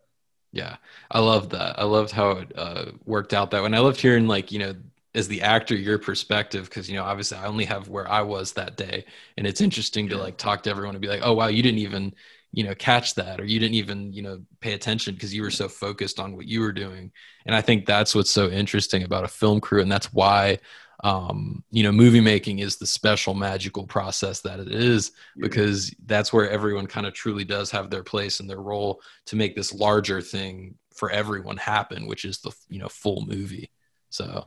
Yeah, 0.52 0.76
I 1.10 1.20
love 1.20 1.48
that. 1.50 1.78
I 1.78 1.84
loved 1.84 2.12
how 2.12 2.32
it 2.32 2.52
uh, 2.54 2.84
worked 3.06 3.32
out 3.32 3.50
that 3.50 3.60
way. 3.60 3.66
And 3.66 3.76
I 3.76 3.80
loved 3.80 4.00
hearing 4.00 4.28
like 4.28 4.52
you 4.52 4.58
know 4.58 4.74
as 5.14 5.28
the 5.28 5.42
actor 5.42 5.74
your 5.74 5.98
perspective 5.98 6.64
because 6.64 6.90
you 6.90 6.96
know 6.96 7.04
obviously 7.04 7.38
I 7.38 7.46
only 7.46 7.64
have 7.64 7.88
where 7.88 8.08
I 8.10 8.20
was 8.20 8.52
that 8.52 8.76
day, 8.76 9.06
and 9.38 9.46
it's 9.46 9.62
interesting 9.62 10.08
to 10.10 10.18
like 10.18 10.36
talk 10.36 10.62
to 10.64 10.70
everyone 10.70 10.94
and 10.94 11.02
be 11.02 11.08
like, 11.08 11.22
oh 11.24 11.32
wow, 11.32 11.46
you 11.46 11.62
didn't 11.62 11.78
even 11.78 12.14
you 12.52 12.64
know 12.64 12.74
catch 12.74 13.14
that 13.14 13.40
or 13.40 13.44
you 13.44 13.58
didn't 13.58 13.76
even 13.76 14.12
you 14.12 14.20
know 14.20 14.42
pay 14.60 14.74
attention 14.74 15.14
because 15.14 15.34
you 15.34 15.40
were 15.40 15.50
so 15.50 15.68
focused 15.68 16.20
on 16.20 16.36
what 16.36 16.46
you 16.46 16.60
were 16.60 16.72
doing. 16.72 17.10
And 17.46 17.54
I 17.56 17.62
think 17.62 17.86
that's 17.86 18.14
what's 18.14 18.30
so 18.30 18.50
interesting 18.50 19.04
about 19.04 19.24
a 19.24 19.28
film 19.28 19.58
crew, 19.58 19.80
and 19.80 19.90
that's 19.90 20.12
why 20.12 20.58
um, 21.02 21.64
you 21.70 21.82
know, 21.82 21.90
movie 21.90 22.20
making 22.20 22.60
is 22.60 22.76
the 22.76 22.86
special 22.86 23.34
magical 23.34 23.86
process 23.86 24.40
that 24.42 24.60
it 24.60 24.68
is 24.70 25.10
because 25.36 25.92
that's 26.06 26.32
where 26.32 26.48
everyone 26.48 26.86
kind 26.86 27.06
of 27.06 27.12
truly 27.12 27.44
does 27.44 27.72
have 27.72 27.90
their 27.90 28.04
place 28.04 28.38
and 28.38 28.48
their 28.48 28.60
role 28.60 29.02
to 29.26 29.36
make 29.36 29.56
this 29.56 29.74
larger 29.74 30.20
thing 30.20 30.76
for 30.94 31.10
everyone 31.10 31.56
happen, 31.56 32.06
which 32.06 32.24
is 32.24 32.38
the 32.38 32.52
you 32.68 32.78
know 32.78 32.88
full 32.88 33.26
movie. 33.26 33.70
So, 34.10 34.46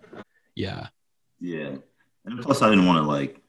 yeah, 0.55 0.88
yeah, 1.41 1.75
and 2.24 2.41
plus 2.41 2.62
I 2.62 2.69
didn't 2.69 2.85
want 2.85 3.03
to 3.03 3.09
like 3.09 3.41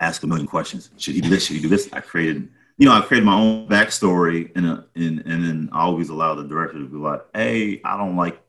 ask 0.00 0.22
a 0.22 0.26
million 0.26 0.46
questions. 0.46 0.90
Should 0.96 1.16
he 1.16 1.20
do 1.20 1.28
this? 1.28 1.46
Should 1.46 1.56
he 1.56 1.62
do 1.62 1.68
this? 1.68 1.90
I 1.92 2.00
created, 2.00 2.48
you 2.78 2.86
know, 2.86 2.92
I 2.92 3.02
created 3.02 3.26
my 3.26 3.34
own 3.34 3.68
backstory, 3.68 4.50
and 4.56 4.66
and 4.66 5.22
and 5.26 5.44
then 5.44 5.68
I 5.70 5.82
always 5.82 6.08
allow 6.08 6.34
the 6.34 6.44
director 6.44 6.78
to 6.78 6.88
be 6.88 6.96
like, 6.96 7.20
"Hey, 7.34 7.82
I 7.84 7.98
don't 7.98 8.16
like 8.16 8.40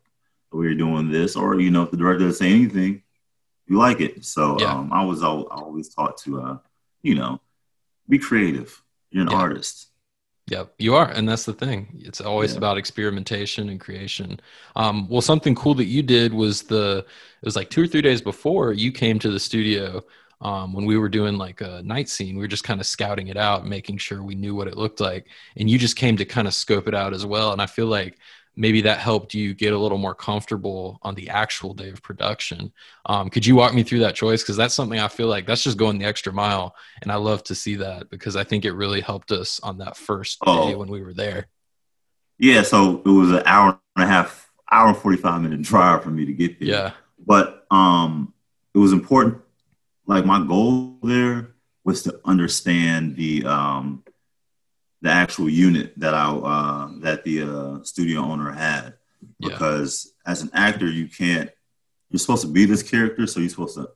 the 0.51 0.57
way 0.57 0.67
you're 0.67 0.75
doing 0.75 1.11
this," 1.11 1.35
or 1.35 1.59
you 1.59 1.69
know, 1.69 1.83
if 1.83 1.91
the 1.91 1.97
director 1.97 2.25
doesn't 2.25 2.39
say 2.39 2.53
anything, 2.53 3.01
you 3.67 3.77
like 3.77 4.01
it. 4.01 4.25
So 4.25 4.57
yeah. 4.59 4.73
um, 4.73 4.91
I 4.93 5.03
was 5.03 5.23
always 5.23 5.89
taught 5.89 6.17
to, 6.19 6.41
uh, 6.41 6.57
you 7.01 7.15
know, 7.15 7.41
be 8.07 8.17
creative. 8.17 8.81
You're 9.11 9.23
an 9.23 9.31
yeah. 9.31 9.37
artist. 9.37 9.87
Yep, 10.47 10.75
you 10.77 10.93
are, 10.93 11.09
and 11.09 11.27
that's 11.27 11.43
the 11.45 11.53
thing. 11.53 11.87
It's 12.05 12.21
always 12.21 12.51
yeah. 12.51 12.59
about 12.59 12.77
experimentation 12.77 13.69
and 13.69 13.79
creation. 13.79 14.39
Um, 14.75 15.09
well, 15.09 15.21
something 15.21 15.55
cool 15.55 15.73
that 15.75 15.85
you 15.85 16.03
did 16.03 16.31
was 16.35 16.61
the 16.61 16.99
it 16.99 17.45
was 17.45 17.55
like 17.55 17.71
two 17.71 17.81
or 17.81 17.87
three 17.87 18.03
days 18.03 18.21
before 18.21 18.71
you 18.71 18.91
came 18.91 19.17
to 19.19 19.31
the 19.31 19.39
studio 19.39 20.03
um, 20.41 20.71
when 20.71 20.85
we 20.85 20.99
were 20.99 21.09
doing 21.09 21.39
like 21.39 21.61
a 21.61 21.81
night 21.81 22.09
scene. 22.09 22.35
We 22.35 22.41
were 22.41 22.47
just 22.47 22.63
kind 22.63 22.79
of 22.79 22.85
scouting 22.85 23.29
it 23.29 23.37
out, 23.37 23.65
making 23.65 23.97
sure 23.97 24.21
we 24.21 24.35
knew 24.35 24.53
what 24.53 24.67
it 24.67 24.77
looked 24.77 24.99
like, 24.99 25.25
and 25.57 25.67
you 25.67 25.79
just 25.79 25.95
came 25.95 26.15
to 26.17 26.25
kind 26.25 26.47
of 26.47 26.53
scope 26.53 26.87
it 26.87 26.93
out 26.93 27.15
as 27.15 27.25
well. 27.25 27.51
And 27.51 27.59
I 27.61 27.65
feel 27.65 27.87
like 27.87 28.19
maybe 28.55 28.81
that 28.81 28.99
helped 28.99 29.33
you 29.33 29.53
get 29.53 29.73
a 29.73 29.77
little 29.77 29.97
more 29.97 30.15
comfortable 30.15 30.99
on 31.01 31.15
the 31.15 31.29
actual 31.29 31.73
day 31.73 31.89
of 31.89 32.01
production. 32.01 32.71
Um, 33.05 33.29
could 33.29 33.45
you 33.45 33.55
walk 33.55 33.73
me 33.73 33.83
through 33.83 33.99
that 33.99 34.15
choice? 34.15 34.41
Because 34.41 34.57
that's 34.57 34.73
something 34.73 34.99
I 34.99 35.07
feel 35.07 35.27
like 35.27 35.45
that's 35.45 35.63
just 35.63 35.77
going 35.77 35.99
the 35.99 36.05
extra 36.05 36.33
mile, 36.33 36.75
and 37.01 37.11
I 37.11 37.15
love 37.15 37.43
to 37.45 37.55
see 37.55 37.75
that 37.75 38.09
because 38.09 38.35
I 38.35 38.43
think 38.43 38.65
it 38.65 38.71
really 38.73 39.01
helped 39.01 39.31
us 39.31 39.59
on 39.61 39.79
that 39.79 39.97
first 39.97 40.39
oh. 40.45 40.69
day 40.69 40.75
when 40.75 40.89
we 40.89 41.01
were 41.01 41.13
there. 41.13 41.47
Yeah, 42.37 42.63
so 42.63 43.01
it 43.05 43.09
was 43.09 43.31
an 43.31 43.43
hour 43.45 43.79
and 43.95 44.03
a 44.03 44.07
half, 44.07 44.49
hour 44.71 44.89
and 44.89 44.97
forty 44.97 45.17
five 45.17 45.41
minute 45.41 45.61
drive 45.61 46.03
for 46.03 46.09
me 46.09 46.25
to 46.25 46.33
get 46.33 46.59
there. 46.59 46.69
Yeah, 46.69 46.91
but 47.25 47.65
um, 47.71 48.33
it 48.73 48.79
was 48.79 48.93
important. 48.93 49.41
Like 50.05 50.25
my 50.25 50.45
goal 50.45 50.97
there 51.01 51.55
was 51.83 52.03
to 52.03 52.19
understand 52.25 53.15
the 53.15 53.45
um, 53.45 54.03
the 55.05 55.11
actual 55.11 55.49
unit 55.49 55.93
that 55.97 56.13
I 56.13 56.27
uh, 56.29 56.89
that 56.99 57.23
the 57.23 57.43
uh, 57.43 57.83
studio 57.83 58.21
owner 58.21 58.51
had. 58.51 58.95
Because 59.39 60.13
yeah. 60.25 60.31
as 60.31 60.41
an 60.41 60.51
actor 60.53 60.87
you 60.87 61.07
can't 61.07 61.49
you're 62.09 62.19
supposed 62.19 62.43
to 62.43 62.47
be 62.47 62.65
this 62.65 62.83
character 62.83 63.25
so 63.25 63.39
you're 63.39 63.49
supposed 63.49 63.75
to 63.75 63.89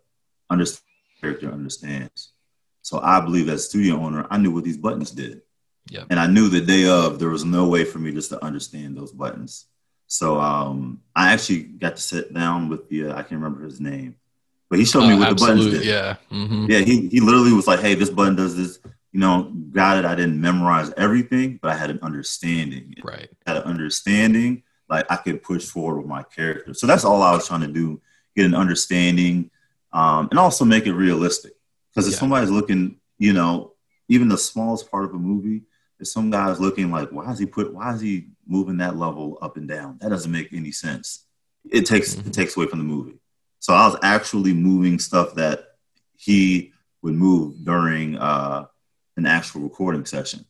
understand 0.49 0.85
character 1.21 1.51
understands. 1.51 2.33
So 2.81 2.99
I 2.99 3.19
believe 3.19 3.49
as 3.49 3.67
studio 3.67 3.95
owner 3.97 4.25
I 4.29 4.37
knew 4.37 4.51
what 4.51 4.63
these 4.63 4.77
buttons 4.77 5.11
did. 5.11 5.41
Yeah. 5.89 6.05
And 6.09 6.19
I 6.19 6.27
knew 6.27 6.49
the 6.49 6.61
day 6.61 6.87
of 6.87 7.19
there 7.19 7.29
was 7.29 7.45
no 7.45 7.67
way 7.67 7.83
for 7.83 7.99
me 7.99 8.11
just 8.11 8.29
to 8.29 8.43
understand 8.43 8.97
those 8.97 9.11
buttons. 9.11 9.65
So 10.07 10.39
um, 10.39 11.01
I 11.15 11.33
actually 11.33 11.63
got 11.63 11.95
to 11.95 12.01
sit 12.01 12.33
down 12.33 12.69
with 12.69 12.89
the 12.89 13.09
uh, 13.09 13.11
I 13.11 13.21
can't 13.21 13.41
remember 13.41 13.63
his 13.63 13.79
name 13.79 14.15
but 14.69 14.77
he 14.77 14.85
showed 14.85 15.07
me 15.07 15.17
what 15.17 15.29
the 15.29 15.35
buttons 15.35 15.65
did. 15.65 15.85
yeah. 15.85 16.15
Mm-hmm. 16.31 16.67
yeah 16.69 16.79
he, 16.79 17.07
he 17.07 17.19
literally 17.19 17.53
was 17.53 17.67
like 17.67 17.79
hey 17.79 17.95
this 17.95 18.09
button 18.09 18.35
does 18.35 18.55
this 18.55 18.79
you 19.11 19.19
know, 19.19 19.51
got 19.71 19.97
it. 19.97 20.05
I 20.05 20.15
didn't 20.15 20.39
memorize 20.39 20.91
everything, 20.95 21.59
but 21.61 21.71
I 21.71 21.75
had 21.75 21.89
an 21.89 21.99
understanding. 22.01 22.93
Right. 23.03 23.29
I 23.45 23.51
had 23.51 23.57
an 23.57 23.63
understanding, 23.63 24.63
like 24.89 25.05
I 25.09 25.15
could 25.15 25.41
push 25.41 25.65
forward 25.65 25.97
with 25.97 26.07
my 26.07 26.23
character. 26.23 26.73
So 26.73 26.85
that's 26.85 27.03
all 27.03 27.21
I 27.21 27.33
was 27.33 27.47
trying 27.47 27.61
to 27.61 27.67
do: 27.67 28.01
get 28.35 28.45
an 28.45 28.55
understanding, 28.55 29.49
um, 29.91 30.27
and 30.29 30.39
also 30.39 30.63
make 30.63 30.85
it 30.85 30.93
realistic. 30.93 31.53
Because 31.89 32.07
if 32.07 32.13
yeah. 32.13 32.19
somebody's 32.19 32.51
looking, 32.51 32.97
you 33.17 33.33
know, 33.33 33.73
even 34.09 34.27
the 34.27 34.37
smallest 34.37 34.91
part 34.91 35.05
of 35.05 35.11
a 35.11 35.17
movie, 35.17 35.63
if 35.99 36.07
some 36.07 36.29
guy's 36.29 36.59
looking 36.59 36.91
like, 36.91 37.11
why 37.11 37.31
is 37.31 37.39
he 37.39 37.47
put, 37.47 37.73
why 37.73 37.93
is 37.93 38.01
he 38.01 38.27
moving 38.47 38.77
that 38.77 38.95
level 38.95 39.39
up 39.41 39.57
and 39.57 39.67
down? 39.67 39.97
That 40.01 40.09
doesn't 40.09 40.31
make 40.31 40.53
any 40.53 40.71
sense. 40.71 41.25
It 41.69 41.87
takes 41.87 42.13
mm-hmm. 42.13 42.29
it 42.29 42.33
takes 42.33 42.55
away 42.55 42.67
from 42.67 42.79
the 42.79 42.85
movie. 42.85 43.17
So 43.59 43.73
I 43.73 43.87
was 43.87 43.97
actually 44.03 44.53
moving 44.53 44.99
stuff 44.99 45.33
that 45.35 45.65
he 46.15 46.73
would 47.01 47.15
move 47.15 47.65
during. 47.65 48.15
Uh, 48.15 48.67
an 49.19 49.25
actual 49.25 49.61
recording 49.61 50.05
session 50.05 50.45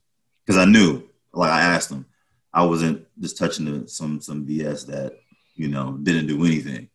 because 0.46 0.58
I 0.58 0.66
knew, 0.66 1.04
like 1.34 1.52
I 1.52 1.62
asked 1.62 1.90
them, 1.90 2.06
I 2.54 2.66
wasn't 2.66 3.06
just 3.20 3.38
touching 3.38 3.66
the, 3.66 3.88
some 3.88 4.22
some 4.22 4.46
BS 4.46 4.86
that 4.88 5.14
you 5.56 5.68
know 5.68 5.98
didn't 6.04 6.28
do 6.28 6.46
anything. 6.46 6.90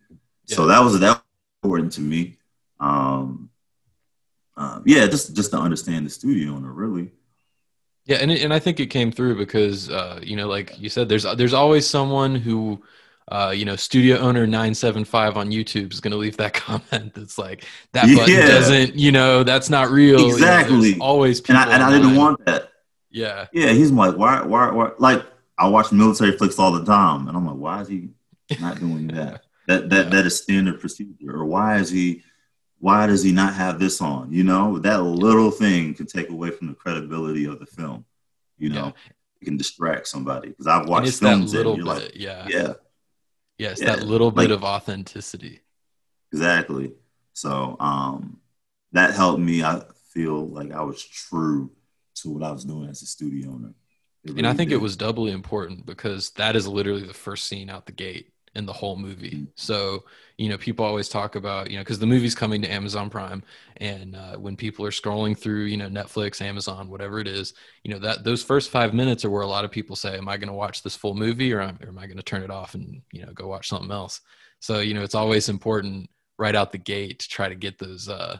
Yeah. 0.47 0.57
So 0.57 0.67
that 0.67 0.81
was 0.81 0.99
that 1.01 1.11
was 1.11 1.23
important 1.63 1.93
to 1.93 2.01
me. 2.01 2.39
Um, 2.81 3.51
uh, 4.57 4.81
yeah, 4.87 5.07
just 5.07 5.35
just 5.35 5.51
to 5.51 5.59
understand 5.59 6.07
the 6.07 6.11
studio 6.11 6.55
owner 6.55 6.73
really. 6.73 7.11
Yeah, 8.07 8.19
and 8.21 8.31
and 8.31 8.53
I 8.53 8.59
think 8.59 8.81
it 8.81 8.87
came 8.87 9.11
through 9.11 9.37
because 9.37 9.91
uh, 9.91 10.21
you 10.23 10.37
know, 10.37 10.49
like 10.49 10.79
you 10.79 10.89
said, 10.89 11.09
there's 11.09 11.25
there's 11.37 11.55
always 11.55 11.87
someone 11.87 12.35
who 12.35 12.83
uh, 13.29 13.53
you 13.57 13.65
know, 13.65 13.77
studio 13.77 14.19
owner 14.19 14.47
975 14.47 15.37
on 15.37 15.51
YouTube 15.51 15.93
is 15.93 16.01
going 16.01 16.13
to 16.13 16.19
leave 16.19 16.37
that 16.37 16.53
comment 16.55 17.15
that's 17.15 17.39
like, 17.39 17.65
that 17.93 18.07
button 18.15 18.35
yeah. 18.35 18.47
doesn't, 18.47 18.95
you 18.97 19.13
know, 19.13 19.43
that's 19.43 19.71
not 19.71 19.91
real. 19.91 20.27
Exactly. 20.27 20.91
You 20.91 20.97
know, 20.97 21.05
always 21.05 21.41
people. 21.41 21.63
And 21.63 21.71
I, 21.71 21.75
and 21.75 21.83
I 21.83 21.91
didn't 21.91 22.17
want 22.17 22.45
that. 22.47 22.71
Yeah. 23.11 23.47
Yeah. 23.53 23.71
He's 23.71 23.91
like, 23.91 24.17
why, 24.17 24.43
why, 24.43 24.71
why? 24.71 24.91
Like, 24.99 25.25
I 25.57 25.69
watch 25.69 25.93
military 25.93 26.37
flicks 26.37 26.59
all 26.59 26.73
the 26.73 26.85
time. 26.85 27.29
And 27.29 27.37
I'm 27.37 27.47
like, 27.47 27.57
why 27.57 27.81
is 27.81 27.89
he 27.89 28.11
not 28.61 28.79
doing 28.79 29.07
that? 29.09 29.43
that, 29.69 29.89
that, 29.89 30.05
yeah. 30.05 30.11
that 30.11 30.27
is 30.27 30.43
standard 30.43 30.81
procedure. 30.81 31.35
Or 31.35 31.45
why 31.47 31.79
is 31.79 31.91
he, 31.91 32.23
why 32.79 33.07
does 33.07 33.23
he 33.23 33.33
not 33.33 33.55
have 33.55 33.79
this 33.79 34.03
on? 34.03 34.33
You 34.33 34.45
know, 34.45 34.79
that 34.81 35.03
little 35.03 35.51
thing 35.51 35.95
can 35.95 36.07
take 36.07 36.29
away 36.29 36.51
from 36.51 36.67
the 36.67 36.75
credibility 36.75 37.47
of 37.47 37.59
the 37.59 37.67
film. 37.67 38.05
You 38.59 38.69
know, 38.69 38.85
yeah. 38.85 39.13
it 39.41 39.45
can 39.47 39.57
distract 39.57 40.09
somebody 40.09 40.51
because 40.51 40.67
I've 40.67 40.87
watched 40.87 41.19
films 41.19 41.55
and, 41.55 41.65
you're 41.65 41.77
bit, 41.77 41.85
like, 41.85 42.13
yeah, 42.15 42.47
yeah, 42.49 42.75
Yes, 43.59 43.81
yeah, 43.81 43.97
that 43.97 44.07
little 44.07 44.31
bit 44.31 44.51
like, 44.51 44.51
of 44.51 44.65
authenticity. 44.65 45.61
Exactly. 46.33 46.93
So 47.33 47.77
um, 47.79 48.41
that 48.93 49.15
helped 49.15 49.41
me. 49.41 49.63
I 49.63 49.83
feel 50.13 50.49
like 50.49 50.73
I 50.73 50.83
was 50.83 51.03
true 51.03 51.71
to 52.17 52.31
what 52.31 52.43
I 52.43 52.51
was 52.51 52.65
doing 52.65 52.89
as 52.89 53.03
a 53.03 53.07
studio 53.07 53.51
owner. 53.51 53.75
Really 54.25 54.39
and 54.39 54.47
I 54.47 54.55
think 54.55 54.71
did. 54.71 54.77
it 54.77 54.81
was 54.83 54.97
doubly 54.97 55.33
important 55.33 55.87
because 55.87 56.31
that 56.31 56.57
is 56.57 56.67
literally 56.67 57.07
the 57.07 57.15
first 57.15 57.47
scene 57.47 57.69
out 57.71 57.87
the 57.87 57.93
gate 57.93 58.34
in 58.55 58.67
the 58.67 58.73
whole 58.73 58.97
movie. 58.97 59.47
So, 59.57 60.05
you 60.39 60.49
know, 60.49 60.57
people 60.57 60.85
always 60.85 61.09
talk 61.09 61.35
about, 61.35 61.71
you 61.71 61.77
know, 61.77 61.83
because 61.83 61.99
the 61.99 62.07
movie's 62.07 62.35
coming 62.35 62.63
to 62.63 62.69
Amazon 62.69 63.11
Prime, 63.11 63.43
and 63.79 64.15
uh, 64.15 64.37
when 64.37 64.57
people 64.57 64.85
are 64.85 64.91
scrolling 64.91 65.37
through, 65.37 65.65
you 65.65 65.77
know, 65.77 65.89
Netflix, 65.89 66.41
Amazon, 66.41 66.89
whatever 66.89 67.19
it 67.19 67.27
is, 67.27 67.55
you 67.83 67.93
know, 67.93 67.99
that 67.99 68.25
those 68.25 68.43
first 68.43 68.71
five 68.71 68.95
minutes 68.95 69.25
are 69.25 69.31
where 69.31 69.43
a 69.43 69.47
lot 69.47 69.65
of 69.65 69.71
people 69.71 69.97
say, 69.97 70.17
"Am 70.17 70.29
I 70.29 70.37
going 70.37 70.49
to 70.49 70.55
watch 70.55 70.83
this 70.83 70.97
full 70.97 71.15
movie, 71.15 71.53
or, 71.53 71.61
am, 71.61 71.79
or 71.83 71.89
am 71.89 71.99
I 71.99 72.07
going 72.07 72.17
to 72.17 72.23
turn 72.23 72.43
it 72.43 72.51
off 72.51 72.75
and 72.75 73.03
you 73.13 73.25
know 73.25 73.33
go 73.33 73.49
watch 73.49 73.69
something 73.69 73.91
else?" 73.91 74.21
So, 74.61 74.81
you 74.81 74.95
know, 74.95 75.03
it's 75.03 75.15
always 75.15 75.49
important 75.49 76.09
right 76.39 76.55
out 76.55 76.73
the 76.73 76.79
gate 76.79 77.19
to 77.21 77.29
try 77.29 77.49
to 77.49 77.55
get 77.55 77.79
those, 77.79 78.09
uh, 78.09 78.39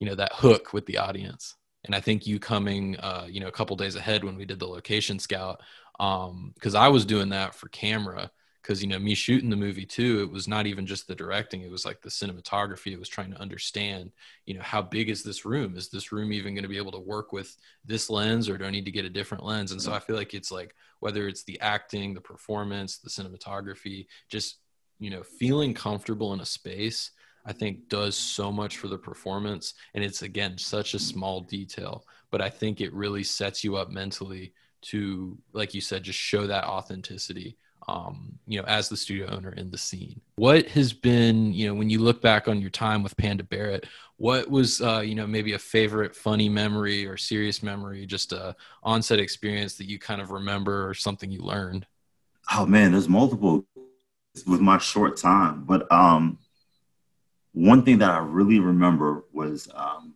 you 0.00 0.08
know, 0.08 0.14
that 0.14 0.32
hook 0.32 0.72
with 0.72 0.86
the 0.86 0.98
audience. 0.98 1.56
And 1.84 1.94
I 1.94 2.00
think 2.00 2.26
you 2.26 2.38
coming, 2.38 2.96
uh, 2.98 3.26
you 3.28 3.40
know, 3.40 3.48
a 3.48 3.52
couple 3.52 3.76
days 3.76 3.96
ahead 3.96 4.24
when 4.24 4.36
we 4.36 4.44
did 4.44 4.58
the 4.58 4.66
location 4.66 5.18
scout, 5.18 5.60
because 5.98 6.74
um, 6.74 6.76
I 6.76 6.88
was 6.88 7.04
doing 7.04 7.30
that 7.30 7.54
for 7.54 7.68
camera 7.68 8.30
because 8.62 8.82
you 8.82 8.88
know 8.88 8.98
me 8.98 9.14
shooting 9.14 9.50
the 9.50 9.56
movie 9.56 9.86
too 9.86 10.20
it 10.20 10.30
was 10.30 10.48
not 10.48 10.66
even 10.66 10.86
just 10.86 11.06
the 11.06 11.14
directing 11.14 11.62
it 11.62 11.70
was 11.70 11.84
like 11.84 12.00
the 12.02 12.08
cinematography 12.08 12.92
it 12.92 12.98
was 12.98 13.08
trying 13.08 13.30
to 13.30 13.40
understand 13.40 14.10
you 14.46 14.54
know 14.54 14.62
how 14.62 14.82
big 14.82 15.08
is 15.08 15.22
this 15.22 15.44
room 15.44 15.76
is 15.76 15.88
this 15.88 16.12
room 16.12 16.32
even 16.32 16.54
going 16.54 16.62
to 16.62 16.68
be 16.68 16.76
able 16.76 16.92
to 16.92 16.98
work 16.98 17.32
with 17.32 17.56
this 17.84 18.10
lens 18.10 18.48
or 18.48 18.58
do 18.58 18.64
i 18.64 18.70
need 18.70 18.84
to 18.84 18.90
get 18.90 19.04
a 19.04 19.10
different 19.10 19.44
lens 19.44 19.72
and 19.72 19.80
so 19.80 19.92
i 19.92 19.98
feel 19.98 20.16
like 20.16 20.34
it's 20.34 20.50
like 20.50 20.74
whether 21.00 21.28
it's 21.28 21.44
the 21.44 21.60
acting 21.60 22.14
the 22.14 22.20
performance 22.20 22.98
the 22.98 23.10
cinematography 23.10 24.06
just 24.28 24.58
you 24.98 25.10
know, 25.10 25.22
feeling 25.22 25.74
comfortable 25.74 26.32
in 26.32 26.40
a 26.40 26.46
space, 26.46 27.12
I 27.46 27.52
think 27.52 27.88
does 27.88 28.16
so 28.16 28.52
much 28.52 28.76
for 28.76 28.88
the 28.88 28.98
performance. 28.98 29.74
And 29.94 30.04
it's 30.04 30.22
again 30.22 30.58
such 30.58 30.94
a 30.94 30.98
small 30.98 31.40
detail, 31.42 32.04
but 32.30 32.42
I 32.42 32.50
think 32.50 32.80
it 32.80 32.92
really 32.92 33.22
sets 33.22 33.64
you 33.64 33.76
up 33.76 33.90
mentally 33.90 34.52
to, 34.80 35.38
like 35.52 35.74
you 35.74 35.80
said, 35.80 36.02
just 36.02 36.18
show 36.18 36.46
that 36.46 36.64
authenticity 36.64 37.56
um, 37.88 38.38
you 38.46 38.60
know, 38.60 38.66
as 38.68 38.88
the 38.88 38.96
studio 38.96 39.28
owner 39.30 39.50
in 39.52 39.70
the 39.70 39.78
scene. 39.78 40.20
What 40.36 40.68
has 40.68 40.92
been, 40.92 41.52
you 41.54 41.66
know, 41.66 41.74
when 41.74 41.88
you 41.88 42.00
look 42.00 42.20
back 42.20 42.46
on 42.46 42.60
your 42.60 42.70
time 42.70 43.02
with 43.02 43.16
Panda 43.16 43.44
Barrett, 43.44 43.86
what 44.18 44.50
was, 44.50 44.82
uh, 44.82 45.00
you 45.00 45.14
know, 45.14 45.26
maybe 45.26 45.54
a 45.54 45.58
favorite 45.58 46.14
funny 46.14 46.48
memory 46.48 47.06
or 47.06 47.16
serious 47.16 47.62
memory, 47.62 48.04
just 48.04 48.32
a 48.32 48.54
onset 48.82 49.18
experience 49.18 49.76
that 49.76 49.88
you 49.88 49.98
kind 49.98 50.20
of 50.20 50.30
remember 50.30 50.88
or 50.88 50.92
something 50.92 51.30
you 51.30 51.40
learned? 51.40 51.86
Oh 52.52 52.66
man, 52.66 52.92
there's 52.92 53.08
multiple 53.08 53.66
with 54.46 54.60
my 54.60 54.78
short 54.78 55.16
time, 55.16 55.64
but 55.64 55.90
um, 55.90 56.38
one 57.52 57.82
thing 57.82 57.98
that 57.98 58.10
I 58.10 58.18
really 58.18 58.60
remember 58.60 59.24
was 59.32 59.68
um, 59.74 60.14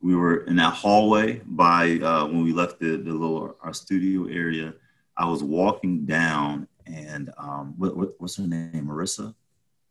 we 0.00 0.16
were 0.16 0.44
in 0.44 0.56
that 0.56 0.74
hallway 0.74 1.40
by 1.46 1.98
uh, 2.02 2.26
when 2.26 2.42
we 2.42 2.52
left 2.52 2.80
the, 2.80 2.96
the 2.96 3.12
little 3.12 3.56
our 3.62 3.72
studio 3.72 4.26
area. 4.26 4.74
I 5.16 5.24
was 5.26 5.42
walking 5.42 6.04
down 6.04 6.68
and 6.86 7.30
um, 7.38 7.74
what, 7.76 7.96
what, 7.96 8.14
what's 8.18 8.36
her 8.36 8.46
name, 8.46 8.86
Marissa? 8.88 9.34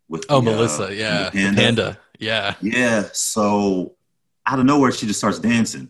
With 0.07 0.25
oh, 0.29 0.39
the, 0.39 0.51
Melissa, 0.51 0.85
uh, 0.85 0.89
yeah, 0.89 1.29
panda. 1.31 1.61
panda. 1.61 1.99
yeah, 2.19 2.55
yeah. 2.61 3.09
So 3.13 3.95
out 4.45 4.59
of 4.59 4.65
nowhere, 4.65 4.91
she 4.91 5.07
just 5.07 5.19
starts 5.19 5.39
dancing, 5.39 5.89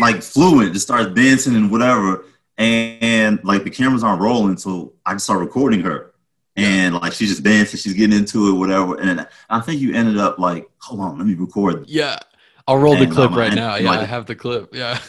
like 0.00 0.22
fluent, 0.22 0.72
just 0.72 0.86
starts 0.86 1.14
dancing 1.14 1.54
and 1.54 1.70
whatever. 1.70 2.24
And, 2.58 3.02
and, 3.02 3.44
like 3.44 3.64
the 3.64 3.70
cameras 3.70 4.02
aren't 4.02 4.20
rolling, 4.20 4.56
so 4.56 4.94
I 5.06 5.14
just 5.14 5.24
start 5.24 5.40
recording 5.40 5.80
her, 5.82 6.12
and 6.56 6.94
like 6.96 7.12
she's 7.12 7.30
just 7.30 7.42
dancing, 7.42 7.78
she's 7.78 7.94
getting 7.94 8.16
into 8.16 8.48
it, 8.48 8.58
whatever. 8.58 9.00
And 9.00 9.26
I 9.48 9.60
think 9.60 9.80
you 9.80 9.94
ended 9.94 10.18
up 10.18 10.38
like, 10.38 10.68
hold 10.78 11.00
on, 11.00 11.18
let 11.18 11.26
me 11.26 11.34
record. 11.34 11.88
Yeah, 11.88 12.18
I'll 12.66 12.78
roll 12.78 12.96
and, 12.96 13.10
the 13.10 13.14
clip 13.14 13.30
um, 13.30 13.38
right 13.38 13.54
now. 13.54 13.76
Yeah, 13.76 13.90
like, 13.90 14.00
I 14.00 14.04
have 14.04 14.26
the 14.26 14.34
clip. 14.34 14.74
Yeah. 14.74 14.98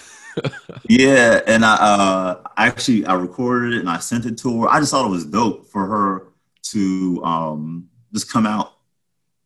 yeah, 0.89 1.41
and 1.47 1.63
I 1.65 1.73
uh, 1.75 2.41
actually 2.57 3.05
I 3.05 3.13
recorded 3.15 3.73
it 3.73 3.79
and 3.79 3.89
I 3.89 3.99
sent 3.99 4.25
it 4.25 4.37
to 4.39 4.61
her. 4.61 4.69
I 4.69 4.79
just 4.79 4.91
thought 4.91 5.05
it 5.05 5.11
was 5.11 5.25
dope 5.25 5.67
for 5.67 5.85
her 5.85 6.27
to 6.71 7.23
um, 7.23 7.89
just 8.13 8.31
come 8.31 8.45
out, 8.45 8.73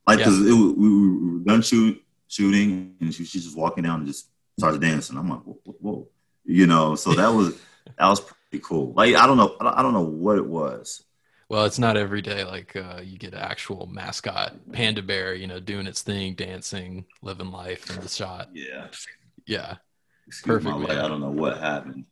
like 0.06 0.20
because 0.20 0.40
yeah. 0.40 0.54
we, 0.54 0.72
we, 0.72 1.30
were 1.34 1.40
done 1.40 1.62
shoot, 1.62 2.02
shooting, 2.28 2.96
and 3.02 3.14
she, 3.14 3.26
she's 3.26 3.44
just 3.44 3.58
walking 3.58 3.84
down 3.84 4.00
and 4.00 4.08
just 4.08 4.28
starts 4.58 4.78
dancing. 4.78 5.18
I'm 5.18 5.30
like, 5.30 5.42
whoa, 5.42 5.60
whoa, 5.64 5.76
whoa. 5.80 6.08
you 6.46 6.68
know. 6.68 6.96
So 6.96 7.14
that 7.14 7.30
was 7.30 7.56
that 7.98 8.08
was 8.08 8.20
pretty 8.20 8.64
cool. 8.64 8.94
Like 8.94 9.16
I 9.16 9.28
don't 9.28 9.38
know, 9.38 9.56
I 9.60 9.82
don't 9.82 9.94
know 9.94 10.06
what 10.06 10.38
it 10.38 10.46
was. 10.46 11.04
Well, 11.50 11.64
it's 11.64 11.80
not 11.80 11.96
every 11.96 12.22
day 12.22 12.44
like 12.44 12.76
uh, 12.76 13.00
you 13.02 13.18
get 13.18 13.34
an 13.34 13.40
actual 13.40 13.88
mascot 13.88 14.54
panda 14.74 15.02
bear, 15.02 15.34
you 15.34 15.48
know, 15.48 15.62
doing 15.62 15.88
its 15.88 16.02
thing, 16.02 16.36
dancing, 16.36 17.06
living 17.22 17.52
life 17.52 17.90
in 17.90 18.02
the 18.02 18.10
shot. 18.10 18.50
Yeah, 18.54 18.88
yeah. 19.46 19.76
Excuse 20.28 20.64
Perfect. 20.64 20.78
My 20.80 21.04
I 21.04 21.08
don't 21.08 21.22
know 21.22 21.30
what 21.30 21.58
happened. 21.58 22.06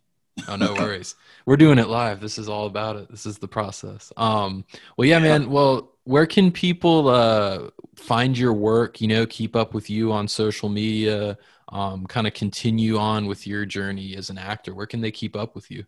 oh 0.47 0.55
no 0.55 0.73
worries. 0.79 1.15
We're 1.45 1.57
doing 1.57 1.77
it 1.77 1.89
live. 1.89 2.21
This 2.21 2.37
is 2.37 2.47
all 2.47 2.65
about 2.65 2.95
it. 2.95 3.09
This 3.11 3.25
is 3.25 3.37
the 3.37 3.47
process. 3.47 4.11
Um 4.15 4.63
well 4.97 5.07
yeah, 5.07 5.17
yeah. 5.17 5.37
man. 5.37 5.49
Well 5.49 5.91
where 6.05 6.25
can 6.25 6.51
people 6.51 7.09
uh 7.09 7.69
find 7.95 8.37
your 8.37 8.53
work 8.53 9.01
you 9.01 9.07
know 9.07 9.25
keep 9.25 9.55
up 9.55 9.73
with 9.73 9.89
you 9.89 10.11
on 10.11 10.27
social 10.27 10.69
media 10.69 11.37
um 11.69 12.05
kind 12.05 12.27
of 12.27 12.33
continue 12.33 12.97
on 12.97 13.25
with 13.25 13.45
your 13.45 13.65
journey 13.65 14.15
as 14.15 14.29
an 14.29 14.37
actor? 14.37 14.73
Where 14.73 14.87
can 14.87 15.01
they 15.01 15.11
keep 15.11 15.35
up 15.35 15.53
with 15.53 15.69
you? 15.69 15.85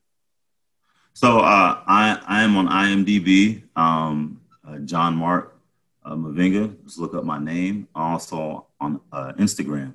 So 1.13 1.39
uh 1.39 1.81
i 1.87 2.21
i 2.27 2.43
am 2.43 2.57
on 2.57 2.67
imdb 2.67 3.63
um 3.75 4.41
uh, 4.67 4.79
john 4.79 5.15
mark 5.15 5.57
uh, 6.03 6.15
mavinga. 6.15 6.75
Just 6.83 6.99
look 6.99 7.13
up 7.13 7.23
my 7.23 7.39
name. 7.39 7.87
Also 7.95 8.67
on 8.79 8.99
uh, 9.11 9.33
instagram 9.39 9.93